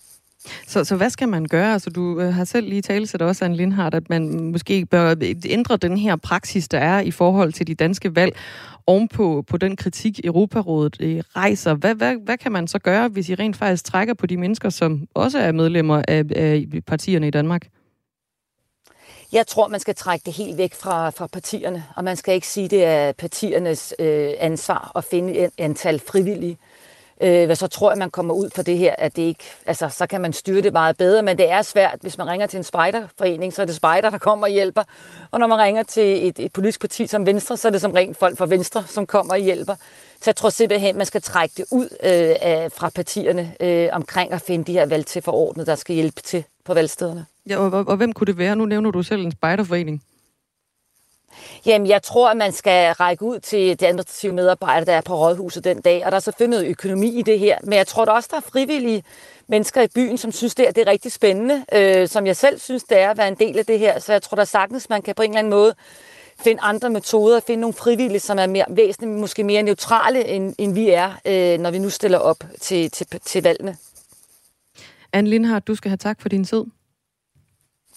[0.67, 1.73] Så, så hvad skal man gøre?
[1.73, 5.15] Altså, du øh, har selv lige talt til også, Anne Lindhardt, at man måske bør
[5.45, 8.37] ændre den her praksis, der er i forhold til de danske valg,
[8.87, 11.75] ovenpå på den kritik, Europarådet øh, rejser.
[11.75, 14.71] Hvad, hvad, hvad kan man så gøre, hvis I rent faktisk trækker på de mennesker,
[14.71, 17.67] som også er medlemmer af, af partierne i Danmark?
[19.33, 22.47] Jeg tror, man skal trække det helt væk fra, fra partierne, og man skal ikke
[22.47, 26.53] sige, det er partiernes øh, ansvar at finde et antal frivillige.
[26.53, 26.74] Øh,
[27.21, 30.07] øh, så tror jeg, man kommer ud på det her, at det ikke, altså, så
[30.07, 32.65] kan man styre det meget bedre, men det er svært, hvis man ringer til en
[32.65, 34.83] spejderforening, så er det spejder, der kommer og hjælper,
[35.31, 37.93] og når man ringer til et, et politisk parti som Venstre, så er det som
[37.93, 39.75] rent folk fra Venstre, som kommer og hjælper.
[40.21, 44.33] Så jeg tror simpelthen, man skal trække det ud øh, af, fra partierne øh, omkring
[44.33, 47.27] at finde de her valg til forordnet, der skal hjælpe til på valgstederne.
[47.49, 48.57] Ja, og, og, og hvem kunne det være?
[48.57, 50.03] Nu nævner du selv en spejderforening.
[51.67, 55.15] Jamen, jeg tror, at man skal række ud til de administrative medarbejdere, der er på
[55.15, 57.59] rådhuset den dag, og der er selvfølgelig noget økonomi i det her.
[57.63, 59.05] Men jeg tror der også, der er frivillige
[59.47, 62.59] mennesker i byen, som synes, det er, det er rigtig spændende, øh, som jeg selv
[62.61, 63.99] synes, det er at være en del af det her.
[63.99, 65.75] Så jeg tror der sagtens, man kan på en eller anden måde
[66.45, 70.75] finde andre metoder, finde nogle frivillige, som er mere, væsentligt, måske mere neutrale, end, end
[70.75, 73.77] vi er, øh, når vi nu stiller op til, til, til valgene.
[75.13, 76.65] Anne Lindhardt, du skal have tak for din tid.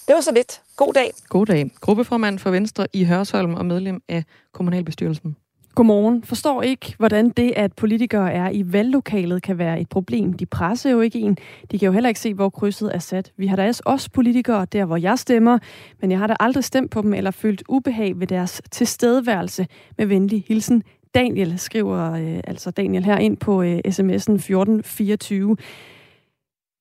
[0.08, 0.62] Det var så lidt.
[0.76, 1.12] God dag.
[1.30, 1.72] God dag.
[1.82, 5.36] Gruppeformand for Venstre i Hørsholm og medlem af kommunalbestyrelsen.
[5.76, 6.24] Godmorgen.
[6.24, 10.34] Forstår ikke, hvordan det, at politikere er i valglokalet, kan være et problem.
[10.34, 11.38] De presser jo ikke en.
[11.72, 13.32] De kan jo heller ikke se, hvor krydset er sat.
[13.38, 15.60] Vi har da også politikere der, hvor jeg stemmer,
[16.02, 19.68] men jeg har da aldrig stemt på dem eller følt ubehag ved deres tilstedeværelse.
[19.98, 20.84] Med venlig hilsen.
[21.16, 25.58] Daniel skriver øh, altså Daniel her ind på øh, sms'en 1424.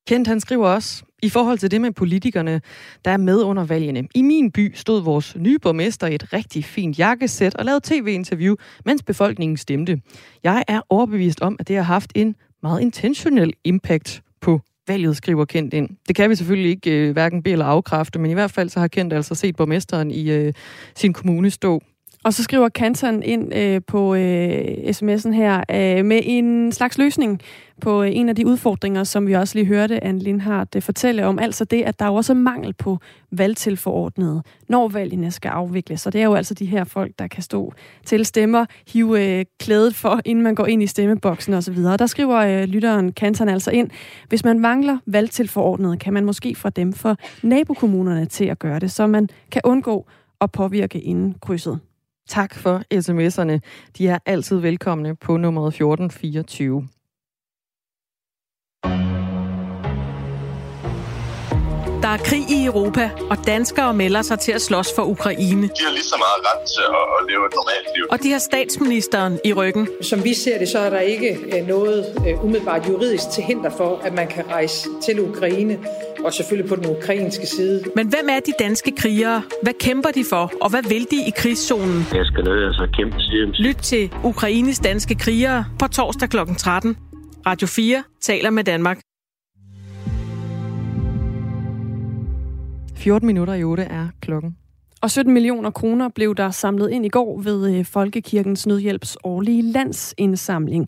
[0.07, 2.61] Kent han skriver også, i forhold til det med politikerne,
[3.05, 4.07] der er med under valgene.
[4.15, 8.55] I min by stod vores nye borgmester i et rigtig fint jakkesæt og lavede tv-interview,
[8.85, 10.01] mens befolkningen stemte.
[10.43, 15.45] Jeg er overbevist om, at det har haft en meget intentionel impact på valget, skriver
[15.45, 15.89] Kent ind.
[16.07, 18.79] Det kan vi selvfølgelig ikke øh, hverken bede eller afkræfte, men i hvert fald så
[18.79, 20.53] har Kent altså set borgmesteren i øh,
[20.95, 21.81] sin kommune stå
[22.27, 27.41] og så skriver Kanton ind øh, på øh, sms'en her øh, med en slags løsning
[27.81, 31.25] på øh, en af de udfordringer, som vi også lige hørte Anne Lindhardt øh, fortælle
[31.25, 31.39] om.
[31.39, 32.99] Altså det, at der er også mangel på
[33.31, 36.01] valgtilforordnede, når valgene skal afvikles.
[36.01, 37.73] Så det er jo altså de her folk, der kan stå
[38.05, 41.75] til stemmer, hive øh, klædet for, inden man går ind i stemmeboksen osv.
[41.75, 43.89] Der skriver øh, lytteren Kanton altså ind,
[44.29, 48.91] hvis man mangler valgtilforordnede, kan man måske få dem for nabokommunerne til at gøre det,
[48.91, 50.05] så man kan undgå
[50.41, 51.79] at påvirke inden krydset.
[52.27, 53.59] Tak for sms'erne.
[53.97, 56.87] De er altid velkomne på nummeret 1424.
[62.01, 65.61] Der er krig i Europa, og danskere melder sig til at slås for Ukraine.
[65.61, 68.05] De har lige så meget ret til at, leve et normalt liv.
[68.11, 69.87] Og de har statsministeren i ryggen.
[70.01, 73.69] Som vi ser det, så er der ikke øh, noget øh, umiddelbart juridisk til hinder
[73.69, 75.79] for, at man kan rejse til Ukraine,
[76.25, 77.83] og selvfølgelig på den ukrainske side.
[77.95, 79.43] Men hvem er de danske krigere?
[79.63, 82.07] Hvad kæmper de for, og hvad vil de i krigszonen?
[82.13, 83.59] Jeg skal ned altså kæmpe CMC.
[83.59, 86.37] Lyt til Ukraines danske krigere på torsdag kl.
[86.57, 86.97] 13.
[87.45, 89.06] Radio 4 taler med Danmark.
[93.07, 94.57] 14 minutter i 8 er klokken.
[95.01, 99.61] Og 17 millioner kroner blev der samlet ind i går ved øh, Folkekirkens Nødhjælps årlige
[99.61, 100.87] landsindsamling.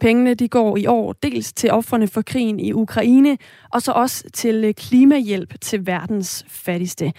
[0.00, 3.38] Pengene de går i år dels til offerne for krigen i Ukraine,
[3.72, 7.12] og så også til øh, klimahjælp til verdens fattigste.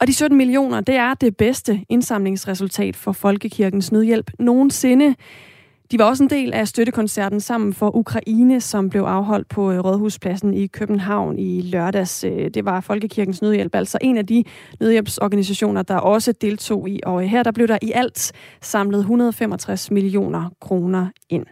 [0.00, 5.14] Og de 17 millioner, det er det bedste indsamlingsresultat for Folkekirkens Nødhjælp nogensinde.
[5.92, 9.78] De var også en del af støttekoncerten sammen for Ukraine, som blev afholdt på øh,
[9.78, 12.24] Rådhuspladsen i København i lørdags.
[12.24, 14.44] Øh, det var Folkekirkens Nødhjælp, altså en af de
[14.80, 17.00] nødhjælpsorganisationer, der også deltog i.
[17.06, 21.46] Og øh, her der blev der i alt samlet 165 millioner kroner ind.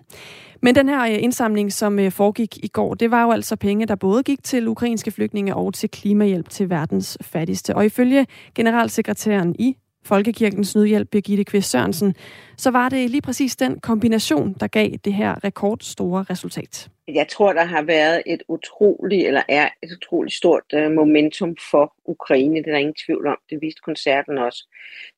[0.62, 4.22] Men den her indsamling, som foregik i går, det var jo altså penge, der både
[4.22, 7.76] gik til ukrainske flygtninge og til klimahjælp til verdens fattigste.
[7.76, 9.76] Og ifølge generalsekretæren i
[10.10, 12.14] Folkekirkens Nødhjælp, Birgitte Kvist Sørensen,
[12.56, 16.88] så var det lige præcis den kombination, der gav det her rekordstore resultat.
[17.08, 21.94] Jeg tror, der har været et utroligt, eller er et utroligt stort øh, momentum for
[22.04, 22.56] Ukraine.
[22.56, 23.36] Det er der ingen tvivl om.
[23.50, 24.68] Det viste koncerten også.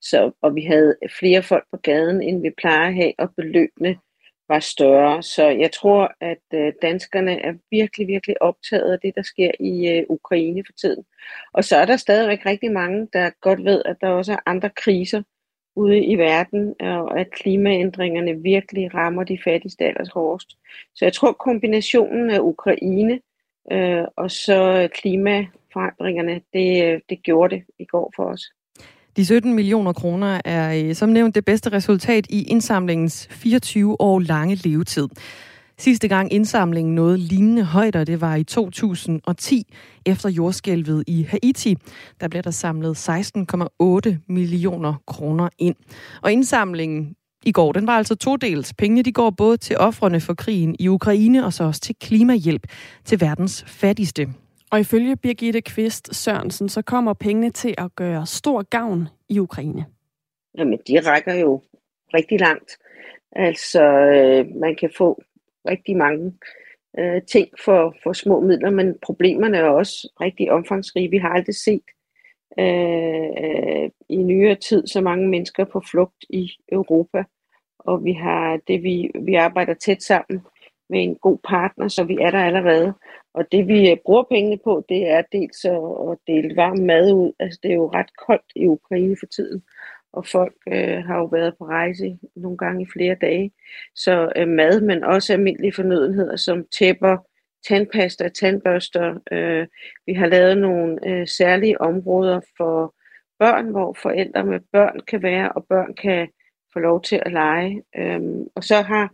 [0.00, 3.96] Så, og vi havde flere folk på gaden, end vi plejer at have, og beløbende
[4.52, 5.22] var større.
[5.22, 9.88] Så jeg tror, at øh, danskerne er virkelig, virkelig optaget af det, der sker i
[9.88, 11.04] øh, Ukraine for tiden.
[11.52, 14.70] Og så er der stadigvæk rigtig mange, der godt ved, at der også er andre
[14.70, 15.22] kriser
[15.76, 20.50] ude i verden, og at klimaændringerne virkelig rammer de fattigste allerhårdest.
[20.94, 23.20] Så jeg tror, kombinationen af Ukraine
[23.72, 28.42] øh, og så klimaforandringerne, det, øh, det gjorde det i går for os.
[29.16, 34.20] De 17 millioner kroner er øh, som nævnt det bedste resultat i indsamlingens 24 år
[34.20, 35.08] lange levetid.
[35.78, 39.74] Sidste gang indsamlingen nåede lignende højder, det var i 2010
[40.06, 41.76] efter jordskælvet i Haiti.
[42.20, 45.76] Der blev der samlet 16,8 millioner kroner ind.
[46.22, 48.72] Og indsamlingen i går, den var altså todelt.
[48.78, 52.66] Pengene de går både til offrene for krigen i Ukraine og så også til klimahjælp
[53.04, 54.28] til verdens fattigste.
[54.72, 59.86] Og ifølge Birgitte Kvist Sørensen, så kommer pengene til at gøre stor gavn i Ukraine.
[60.58, 61.62] Jamen, de rækker jo
[62.14, 62.78] rigtig langt.
[63.32, 65.22] Altså, øh, man kan få
[65.68, 66.32] rigtig mange
[66.98, 71.10] øh, ting for, for små midler, men problemerne er også rigtig omfangsrige.
[71.10, 71.84] Vi har aldrig set
[72.58, 77.24] øh, i nyere tid så mange mennesker på flugt i Europa,
[77.78, 80.40] og vi har det, vi, vi arbejder tæt sammen
[80.90, 82.94] med en god partner, så vi er der allerede.
[83.34, 87.32] Og det vi øh, bruger pengene på, det er dels at dele varm mad ud.
[87.38, 89.62] Altså det er jo ret koldt i Ukraine for tiden,
[90.12, 93.52] og folk øh, har jo været på rejse nogle gange i flere dage.
[93.94, 97.16] Så øh, mad, men også almindelige fornødenheder som tæpper,
[97.68, 99.14] tandpasta, tandbørster.
[99.32, 99.66] Øh,
[100.06, 102.94] vi har lavet nogle øh, særlige områder for
[103.38, 106.28] børn, hvor forældre med børn kan være, og børn kan
[106.72, 107.82] få lov til at lege.
[107.96, 108.20] Øh,
[108.54, 109.10] og så har,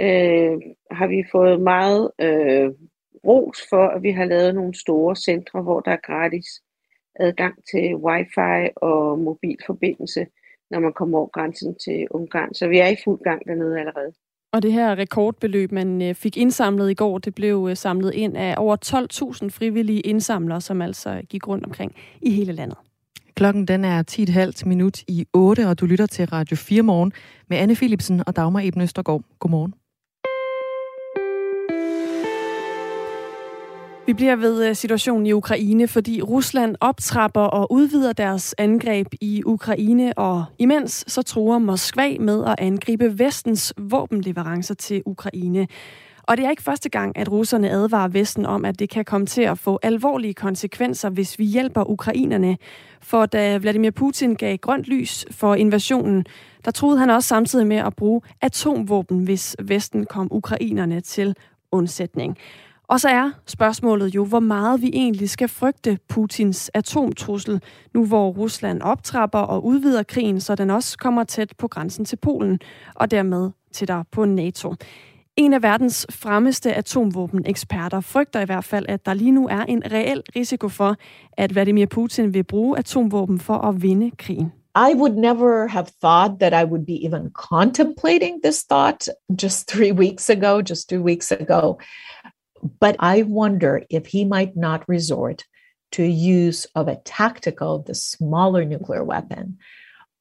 [0.00, 0.60] øh,
[0.90, 2.70] har vi fået meget øh,
[3.26, 6.46] ros for, at vi har lavet nogle store centre, hvor der er gratis
[7.20, 10.26] adgang til wifi og mobilforbindelse,
[10.70, 12.54] når man kommer over grænsen til Ungarn.
[12.54, 14.12] Så vi er i fuld gang dernede allerede.
[14.52, 18.36] Og det her rekordbeløb, man øh, fik indsamlet i går, det blev øh, samlet ind
[18.36, 18.76] af over
[19.44, 22.78] 12.000 frivillige indsamlere, som altså gik rundt omkring i hele landet.
[23.36, 24.02] Klokken den er
[24.62, 27.12] 10.30 minut i 8, og du lytter til Radio 4 morgen
[27.48, 29.22] med Anne Philipsen og Dagmar Eben Østergaard.
[29.38, 29.74] Godmorgen.
[34.06, 39.42] Vi bliver ved øh, situationen i Ukraine, fordi Rusland optrapper og udvider deres angreb i
[39.46, 45.66] Ukraine, og imens så truer Moskva med at angribe vestens våbenleverancer til Ukraine.
[46.22, 49.26] Og det er ikke første gang, at russerne advarer Vesten om, at det kan komme
[49.26, 52.56] til at få alvorlige konsekvenser, hvis vi hjælper ukrainerne.
[53.00, 56.24] For da Vladimir Putin gav grønt lys for invasionen,
[56.64, 61.36] der troede han også samtidig med at bruge atomvåben, hvis Vesten kom ukrainerne til
[61.72, 62.38] undsætning.
[62.88, 67.62] Og så er spørgsmålet jo, hvor meget vi egentlig skal frygte Putins atomtrussel,
[67.94, 72.16] nu hvor Rusland optrapper og udvider krigen, så den også kommer tæt på grænsen til
[72.16, 72.60] Polen,
[72.94, 74.74] og dermed tættere på NATO.
[75.36, 79.82] En af verdens fremmeste atomvåbeneksperter frygter i hvert fald, at der lige nu er en
[79.92, 80.96] reel risiko for,
[81.32, 84.52] at Vladimir Putin vil bruge atomvåben for at vinde krigen.
[84.76, 89.08] I would never have thought that I would be even contemplating this thought
[89.42, 91.78] just three weeks ago, just two weeks ago.
[92.80, 95.44] But I wonder if he might not resort
[95.92, 99.58] to use of a tactical, the smaller nuclear weapon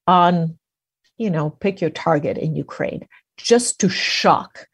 [0.07, 0.57] on,
[1.17, 4.67] you know, pick your target in Ukraine, just to shock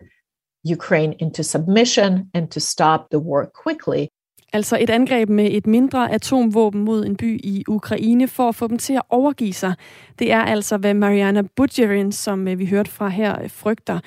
[0.63, 4.09] Ukraine into submission and to stop the war quickly.
[4.53, 8.67] Altså et angreb med et mindre atomvåben mod en by i Ukraine for at få
[8.67, 9.73] dem til at overgive sig.
[10.19, 13.99] Det er altså, hvad Mariana Budjerin, som øh, vi hørte fra her, frygter.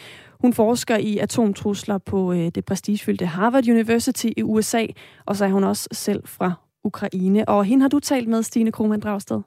[0.43, 4.87] Hun forsker i atomtrusler på øh, det prestigefyldte Harvard University i USA,
[5.27, 6.53] og så er hun også selv fra
[6.85, 7.49] Ukraine.
[7.49, 9.41] Og hende har du talt med, Stine Krohmann Dragsted.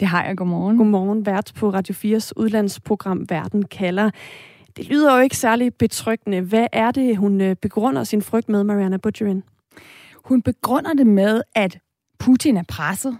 [0.00, 0.36] Det har jeg.
[0.36, 0.76] Godmorgen.
[0.76, 4.10] Godmorgen, vært på Radio 4's udlandsprogram Verden kalder.
[4.76, 6.40] Det lyder jo ikke særlig betryggende.
[6.40, 9.42] Hvad er det, hun øh, begrunder sin frygt med, Mariana Budgerin?
[10.24, 11.78] Hun begrunder det med, at
[12.18, 13.18] Putin er presset,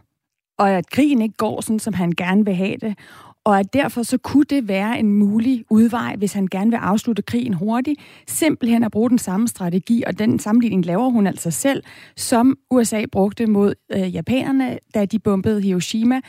[0.59, 2.99] og at krigen ikke går sådan, som han gerne vil have det,
[3.45, 7.23] og at derfor så kunne det være en mulig udvej, hvis han gerne vil afslutte
[7.23, 11.83] krigen hurtigt, simpelthen at bruge den samme strategi, og den sammenligning laver hun altså selv,
[12.17, 16.21] som USA brugte mod øh, japanerne, da de bombede Hiroshima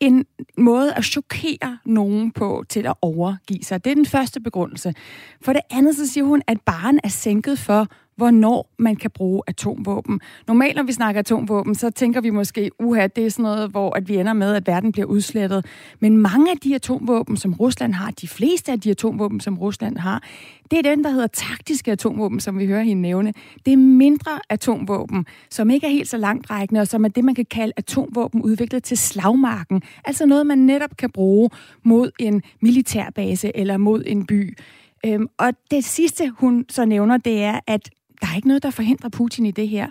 [0.00, 0.24] en
[0.58, 3.84] måde at chokere nogen på til at overgive sig.
[3.84, 4.94] Det er den første begrundelse.
[5.42, 7.86] For det andet så siger hun, at barn er sænket for,
[8.18, 10.20] hvornår man kan bruge atomvåben.
[10.46, 13.96] Normalt, når vi snakker atomvåben, så tænker vi måske, uha, det er sådan noget, hvor
[13.96, 15.66] at vi ender med, at verden bliver udslettet.
[16.00, 19.98] Men mange af de atomvåben, som Rusland har, de fleste af de atomvåben, som Rusland
[19.98, 20.22] har,
[20.70, 23.32] det er den, der hedder taktiske atomvåben, som vi hører hende nævne.
[23.66, 27.34] Det er mindre atomvåben, som ikke er helt så langtrækkende, og som er det, man
[27.34, 29.82] kan kalde atomvåben udviklet til slagmarken.
[30.04, 31.50] Altså noget, man netop kan bruge
[31.82, 34.58] mod en militærbase eller mod en by.
[35.06, 37.90] Øhm, og det sidste, hun så nævner, det er, at
[38.20, 39.86] der er ikke noget, der forhindrer Putin i det her.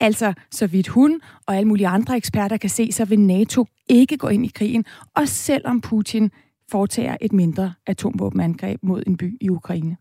[0.00, 4.16] Altså, så vidt hun og alle mulige andre eksperter kan se, så vil NATO ikke
[4.16, 6.30] gå ind i krigen, og selvom Putin
[6.70, 9.96] foretager et mindre atomvåbenangreb mod en by i Ukraine.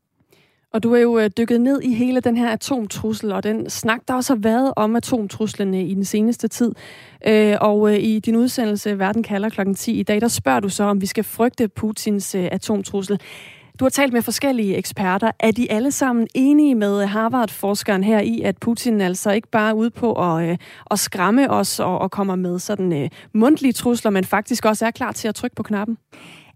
[0.74, 4.02] Og du er jo øh, dykket ned i hele den her atomtrussel, og den snak,
[4.08, 6.72] der også har været om atomtruslerne i den seneste tid.
[7.28, 10.70] Øh, og øh, i din udsendelse Verden kalder klokken 10 i dag, der spørger du
[10.70, 13.20] så, om vi skal frygte Putins atomtrussel.
[13.80, 15.32] Du har talt med forskellige eksperter.
[15.40, 19.74] Er de alle sammen enige med Harvard-forskeren her i, at Putin altså ikke bare er
[19.74, 20.58] ude på at, øh,
[20.92, 24.92] at skræmme os og, og kommer med sådan øh, mundtlige trusler, men faktisk også er
[24.92, 25.98] klar til at trykke på knappen?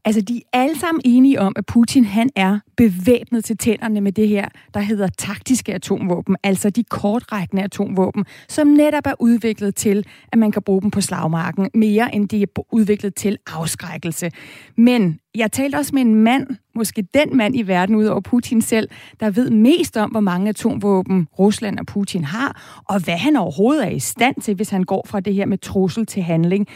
[0.05, 4.11] Altså, de er alle sammen enige om, at Putin han er bevæbnet til tænderne med
[4.11, 10.05] det her, der hedder taktiske atomvåben, altså de kortrækkende atomvåben, som netop er udviklet til,
[10.31, 14.31] at man kan bruge dem på slagmarken, mere end de er udviklet til afskrækkelse.
[14.77, 18.61] Men jeg talte også med en mand, måske den mand i verden ud over Putin
[18.61, 18.89] selv,
[19.19, 23.85] der ved mest om, hvor mange atomvåben Rusland og Putin har, og hvad han overhovedet
[23.85, 26.67] er i stand til, hvis han går fra det her med trussel til handling.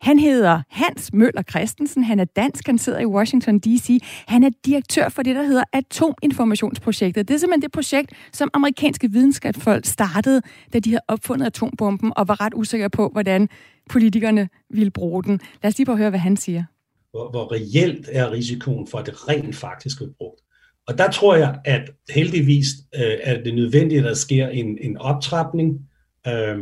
[0.00, 2.04] Han hedder Hans Møller Christensen.
[2.04, 2.66] Han er dansk.
[2.66, 4.02] Han sidder i Washington D.C.
[4.26, 7.28] Han er direktør for det, der hedder Atominformationsprojektet.
[7.28, 10.42] Det er simpelthen det projekt, som amerikanske videnskabsfolk startede,
[10.72, 13.48] da de havde opfundet atombomben og var ret usikre på, hvordan
[13.90, 15.40] politikerne ville bruge den.
[15.62, 16.64] Lad os lige prøve at høre, hvad han siger.
[17.10, 20.40] Hvor, hvor reelt er risikoen for, at det rent faktisk bliver brugt?
[20.88, 24.98] Og der tror jeg, at heldigvis øh, er det nødvendigt, at der sker en, en
[24.98, 25.88] optrapning.
[26.26, 26.58] Øh,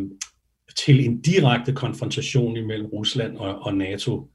[0.84, 4.28] til en direkte konfrontation imellem Rusland og, og NATO.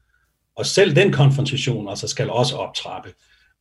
[0.56, 3.10] Og selv den konfrontation altså skal også optrappe,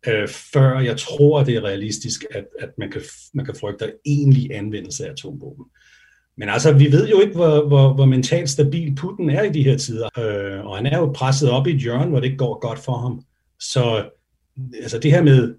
[0.08, 3.02] øh, før jeg tror, det er realistisk, at, at man, kan,
[3.34, 5.66] man kan frygte egentlig anvendelse af atomvåben.
[6.38, 9.64] Men altså, vi ved jo ikke, hvor, hvor, hvor mentalt stabil Putin er i de
[9.64, 10.10] her tider.
[10.20, 12.80] Øh, og han er jo presset op i et hjørne, hvor det ikke går godt
[12.80, 13.22] for ham.
[13.60, 14.10] Så
[14.82, 15.56] altså, det her med,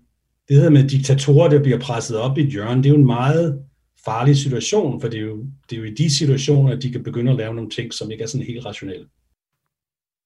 [0.48, 3.06] det her med diktatorer, der bliver presset op i et hjørne, det er jo en
[3.06, 3.62] meget
[4.04, 7.02] farlig situation, for det er, jo, det er jo i de situationer, at de kan
[7.02, 9.06] begynde at lave nogle ting, som ikke er sådan helt rationelle.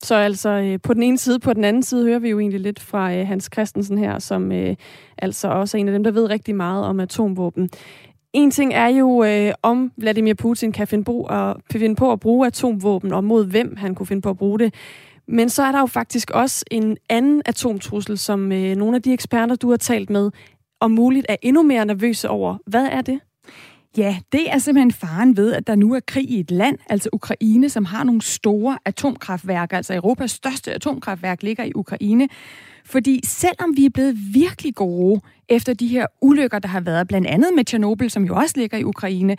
[0.02, 2.60] Så altså øh, på den ene side, på den anden side hører vi jo egentlig
[2.60, 4.76] lidt fra øh, Hans Christensen her, som øh,
[5.18, 7.70] altså også er en af dem, der ved rigtig meget om atomvåben.
[8.32, 12.20] En ting er jo, øh, om Vladimir Putin kan finde, på at, finde på at
[12.20, 14.74] bruge atomvåben, og mod hvem han kunne finde på at bruge det.
[15.28, 19.12] Men så er der jo faktisk også en anden atomtrussel, som øh, nogle af de
[19.12, 20.30] eksperter, du har talt med,
[20.80, 22.58] om muligt er endnu mere nervøse over.
[22.66, 23.20] Hvad er det?
[23.96, 27.08] Ja, det er simpelthen faren ved, at der nu er krig i et land, altså
[27.12, 29.76] Ukraine, som har nogle store atomkraftværker.
[29.76, 32.28] Altså Europas største atomkraftværk ligger i Ukraine.
[32.86, 37.26] Fordi selvom vi er blevet virkelig gode efter de her ulykker, der har været, blandt
[37.26, 39.36] andet med Tjernobyl, som jo også ligger i Ukraine,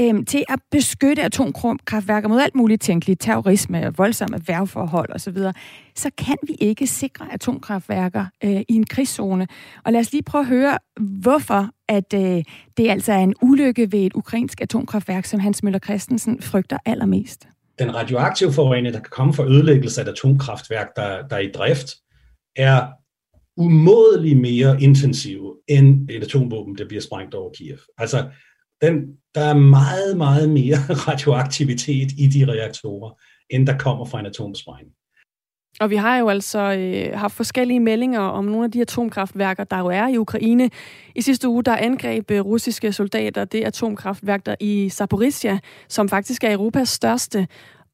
[0.00, 5.38] øh, til at beskytte atomkraftværker mod alt muligt tænkeligt, terrorisme, voldsomme værvforhold osv.,
[5.94, 9.46] så kan vi ikke sikre atomkraftværker øh, i en krigszone.
[9.84, 12.44] Og lad os lige prøve at høre, hvorfor at øh,
[12.76, 17.48] det altså er en ulykke ved et ukrainsk atomkraftværk, som Hans Møller Christensen frygter allermest.
[17.78, 21.50] Den radioaktive forurening, der kan komme fra ødelæggelse af et atomkraftværk, der, der er i
[21.54, 21.88] drift,
[22.56, 22.86] er
[23.56, 27.78] umådeligt mere intensive end et atomvåben, der bliver sprængt over Kiev.
[27.98, 28.28] Altså,
[28.82, 28.94] den,
[29.34, 30.76] der er meget, meget mere
[31.08, 33.10] radioaktivitet i de reaktorer,
[33.50, 34.94] end der kommer fra en atomsprængning.
[35.80, 39.78] Og vi har jo altså øh, haft forskellige meldinger om nogle af de atomkraftværker, der
[39.78, 40.70] jo er i Ukraine.
[41.14, 46.44] I sidste uge, der angreb øh, russiske soldater det atomkraftværk der i Zaporizhia, som faktisk
[46.44, 47.46] er Europas største.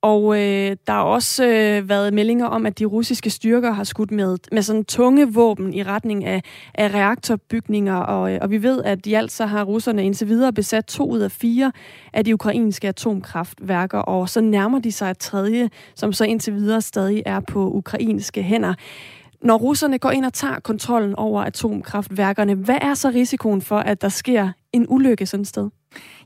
[0.03, 4.11] Og øh, der har også øh, været meldinger om, at de russiske styrker har skudt
[4.11, 6.43] med, med sådan tunge våben i retning af,
[6.75, 7.97] af reaktorbygninger.
[7.97, 11.19] Og, øh, og vi ved, at de altså har russerne indtil videre besat to ud
[11.19, 11.73] af fire
[12.13, 13.99] af de ukrainske atomkraftværker.
[13.99, 18.43] Og så nærmer de sig et tredje, som så indtil videre stadig er på ukrainske
[18.43, 18.75] hænder.
[19.43, 24.03] Når russerne går ind og tager kontrollen over atomkraftværkerne, hvad er så risikoen for, at
[24.03, 25.71] der sker en ulykke sådan et sted?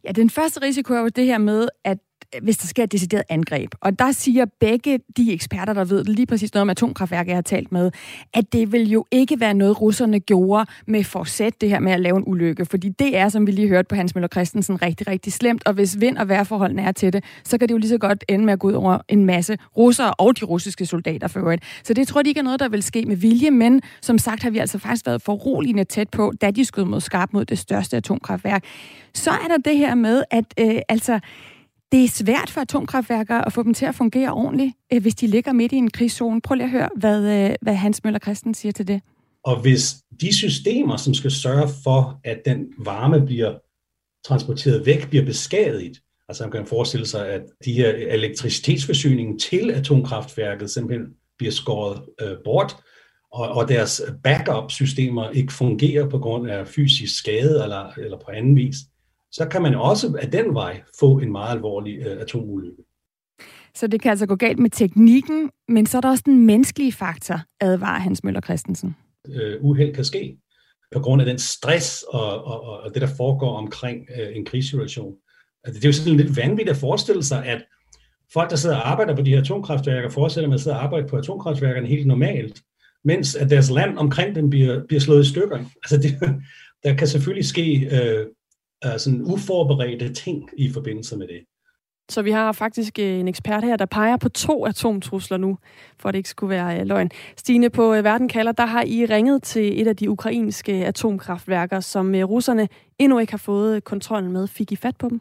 [0.04, 1.98] Ja, den første risiko er jo det her med, at
[2.42, 3.74] hvis der sker et decideret angreb.
[3.80, 7.42] Og der siger begge de eksperter, der ved lige præcis noget om atomkraftværk, jeg har
[7.42, 7.90] talt med,
[8.34, 12.00] at det vil jo ikke være noget, russerne gjorde med forsæt det her med at
[12.00, 12.66] lave en ulykke.
[12.66, 15.66] Fordi det er, som vi lige hørte på Hans Møller Christensen, rigtig, rigtig slemt.
[15.66, 18.24] Og hvis vind- og vejrforholdene er til det, så kan det jo lige så godt
[18.28, 21.64] ende med at gå ud over en masse russere og de russiske soldater for øvrigt.
[21.84, 24.42] Så det tror de ikke er noget, der vil ske med vilje, men som sagt
[24.42, 27.58] har vi altså faktisk været foruroligende tæt på, da de skød mod skarp mod det
[27.58, 28.64] største atomkraftværk.
[29.14, 31.20] Så er der det her med, at øh, altså
[31.92, 35.26] det er svært for atomkraftværker at få dem til at fungere ordentligt, øh, hvis de
[35.26, 36.40] ligger midt i en krigszone.
[36.40, 39.00] Prøv lige at høre, hvad, øh, hvad Hans Møller Christen siger til det.
[39.44, 43.54] Og hvis de systemer, som skal sørge for, at den varme bliver
[44.26, 50.70] transporteret væk, bliver beskadiget, altså man kan forestille sig, at de her elektricitetsforsyningen til atomkraftværket
[50.70, 51.06] simpelthen
[51.38, 52.76] bliver skåret øh, bort,
[53.32, 58.56] og, og deres backup-systemer ikke fungerer på grund af fysisk skade eller, eller på anden
[58.56, 58.76] vis,
[59.32, 62.82] så kan man også af den vej få en meget alvorlig øh, atomulykke.
[63.74, 66.92] Så det kan altså gå galt med teknikken, men så er der også den menneskelige
[66.92, 68.96] faktor, advarer Hans Møller Christensen.
[69.28, 70.36] Øh, uheld kan ske
[70.92, 75.14] på grund af den stress og, og, og det, der foregår omkring øh, en krigssituation.
[75.64, 77.64] Altså, det er jo sådan lidt vanvittigt at forestille sig, at
[78.32, 81.08] folk, der sidder og arbejder på de her atomkraftværker, fortsætter med at sidde og arbejde
[81.08, 82.62] på atomkraftværkerne helt normalt,
[83.04, 85.58] mens at deres land omkring dem bliver, bliver slået i stykker.
[85.58, 86.18] Altså det,
[86.84, 88.26] der kan selvfølgelig ske øh,
[88.86, 91.40] uh, sådan uforberedte ting i forbindelse med det.
[92.10, 95.58] Så vi har faktisk øh, en ekspert her, der peger på to atomtrusler nu,
[95.98, 97.10] for at det ikke skulle være øh, løgn.
[97.36, 101.80] Stine, på øh, Verden kalder, der har I ringet til et af de ukrainske atomkraftværker,
[101.80, 102.68] som russerne
[102.98, 104.46] endnu ikke har fået kontrollen med.
[104.46, 105.20] Fik I fat på dem?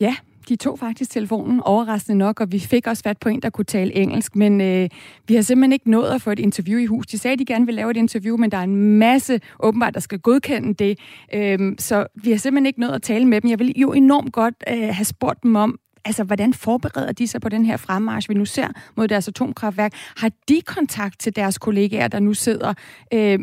[0.00, 0.16] Ja,
[0.48, 3.64] de tog faktisk telefonen overraskende nok, og vi fik også fat på en, der kunne
[3.64, 4.88] tale engelsk, men øh,
[5.28, 7.06] vi har simpelthen ikke nået at få et interview i hus.
[7.06, 9.94] De sagde, at de gerne vil lave et interview, men der er en masse åbenbart,
[9.94, 10.98] der skal godkende det,
[11.34, 13.50] øh, så vi har simpelthen ikke nået at tale med dem.
[13.50, 17.40] Jeg vil jo enormt godt øh, have spurgt dem om, altså, hvordan forbereder de sig
[17.40, 19.92] på den her fremmarsch, vi nu ser mod deres atomkraftværk?
[20.16, 22.74] Har de kontakt til deres kollegaer, der nu sidder
[23.14, 23.38] øh,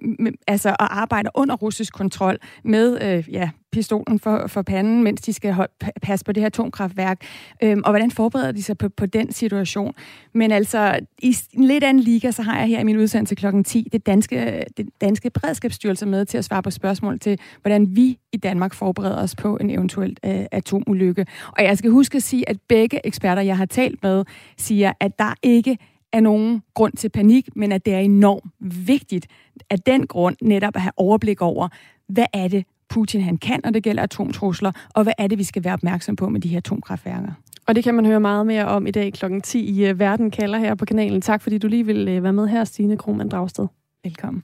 [0.47, 5.33] altså, og arbejder under russisk kontrol med øh, ja, pistolen for, for panden, mens de
[5.33, 5.69] skal hold,
[6.01, 7.21] passe på det her atomkraftværk,
[7.63, 9.93] øhm, og hvordan forbereder de sig på, på den situation.
[10.33, 13.63] Men altså, i en lidt anden liga, så har jeg her i min udsendelse kl.
[13.65, 18.17] 10 det danske, det danske beredskabsstyrelse med til at svare på spørgsmål til, hvordan vi
[18.31, 21.25] i Danmark forbereder os på en eventuel øh, atomulykke.
[21.57, 24.25] Og jeg skal huske at sige, at begge eksperter, jeg har talt med,
[24.57, 25.77] siger, at der ikke
[26.13, 28.53] er nogen grund til panik, men at det er enormt
[28.87, 29.27] vigtigt
[29.69, 31.67] af den grund netop at have overblik over,
[32.07, 35.43] hvad er det, Putin han kan, når det gælder atomtrusler, og hvad er det, vi
[35.43, 37.31] skal være opmærksom på med de her atomkraftværker.
[37.67, 39.25] Og det kan man høre meget mere om i dag kl.
[39.43, 41.21] 10 i uh, Verden kalder her på kanalen.
[41.21, 43.67] Tak fordi du lige vil uh, være med her, Stine Krohmann Dragsted.
[44.03, 44.43] Velkommen.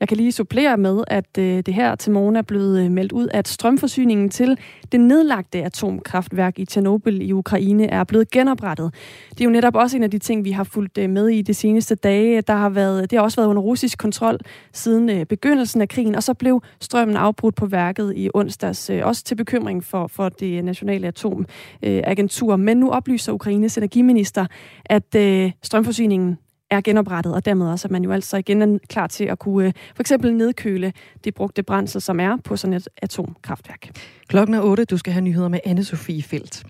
[0.00, 3.12] Jeg kan lige supplere med, at øh, det her til morgen er blevet øh, meldt
[3.12, 4.58] ud, at strømforsyningen til
[4.92, 8.94] det nedlagte atomkraftværk i Tjernobyl i Ukraine er blevet genoprettet.
[9.30, 11.42] Det er jo netop også en af de ting, vi har fulgt øh, med i
[11.42, 12.40] de seneste dage.
[12.40, 14.38] Der har været, det har også været under russisk kontrol
[14.72, 19.34] siden begyndelsen af krigen, og så blev strømmen afbrudt på værket i onsdags, også til
[19.34, 22.56] bekymring for, for det nationale atomagentur.
[22.56, 24.46] Men nu oplyser Ukraines energiminister,
[24.84, 25.16] at
[25.62, 26.38] strømforsyningen
[26.70, 29.66] er genoprettet, og dermed også, at man jo altså igen er klar til at kunne
[29.66, 30.92] øh, for eksempel nedkøle
[31.24, 33.90] det brugte brændsel, som er på sådan et atomkraftværk.
[34.28, 34.84] Klokken er 8.
[34.84, 36.66] Du skal have nyheder med anne Sofie Felt.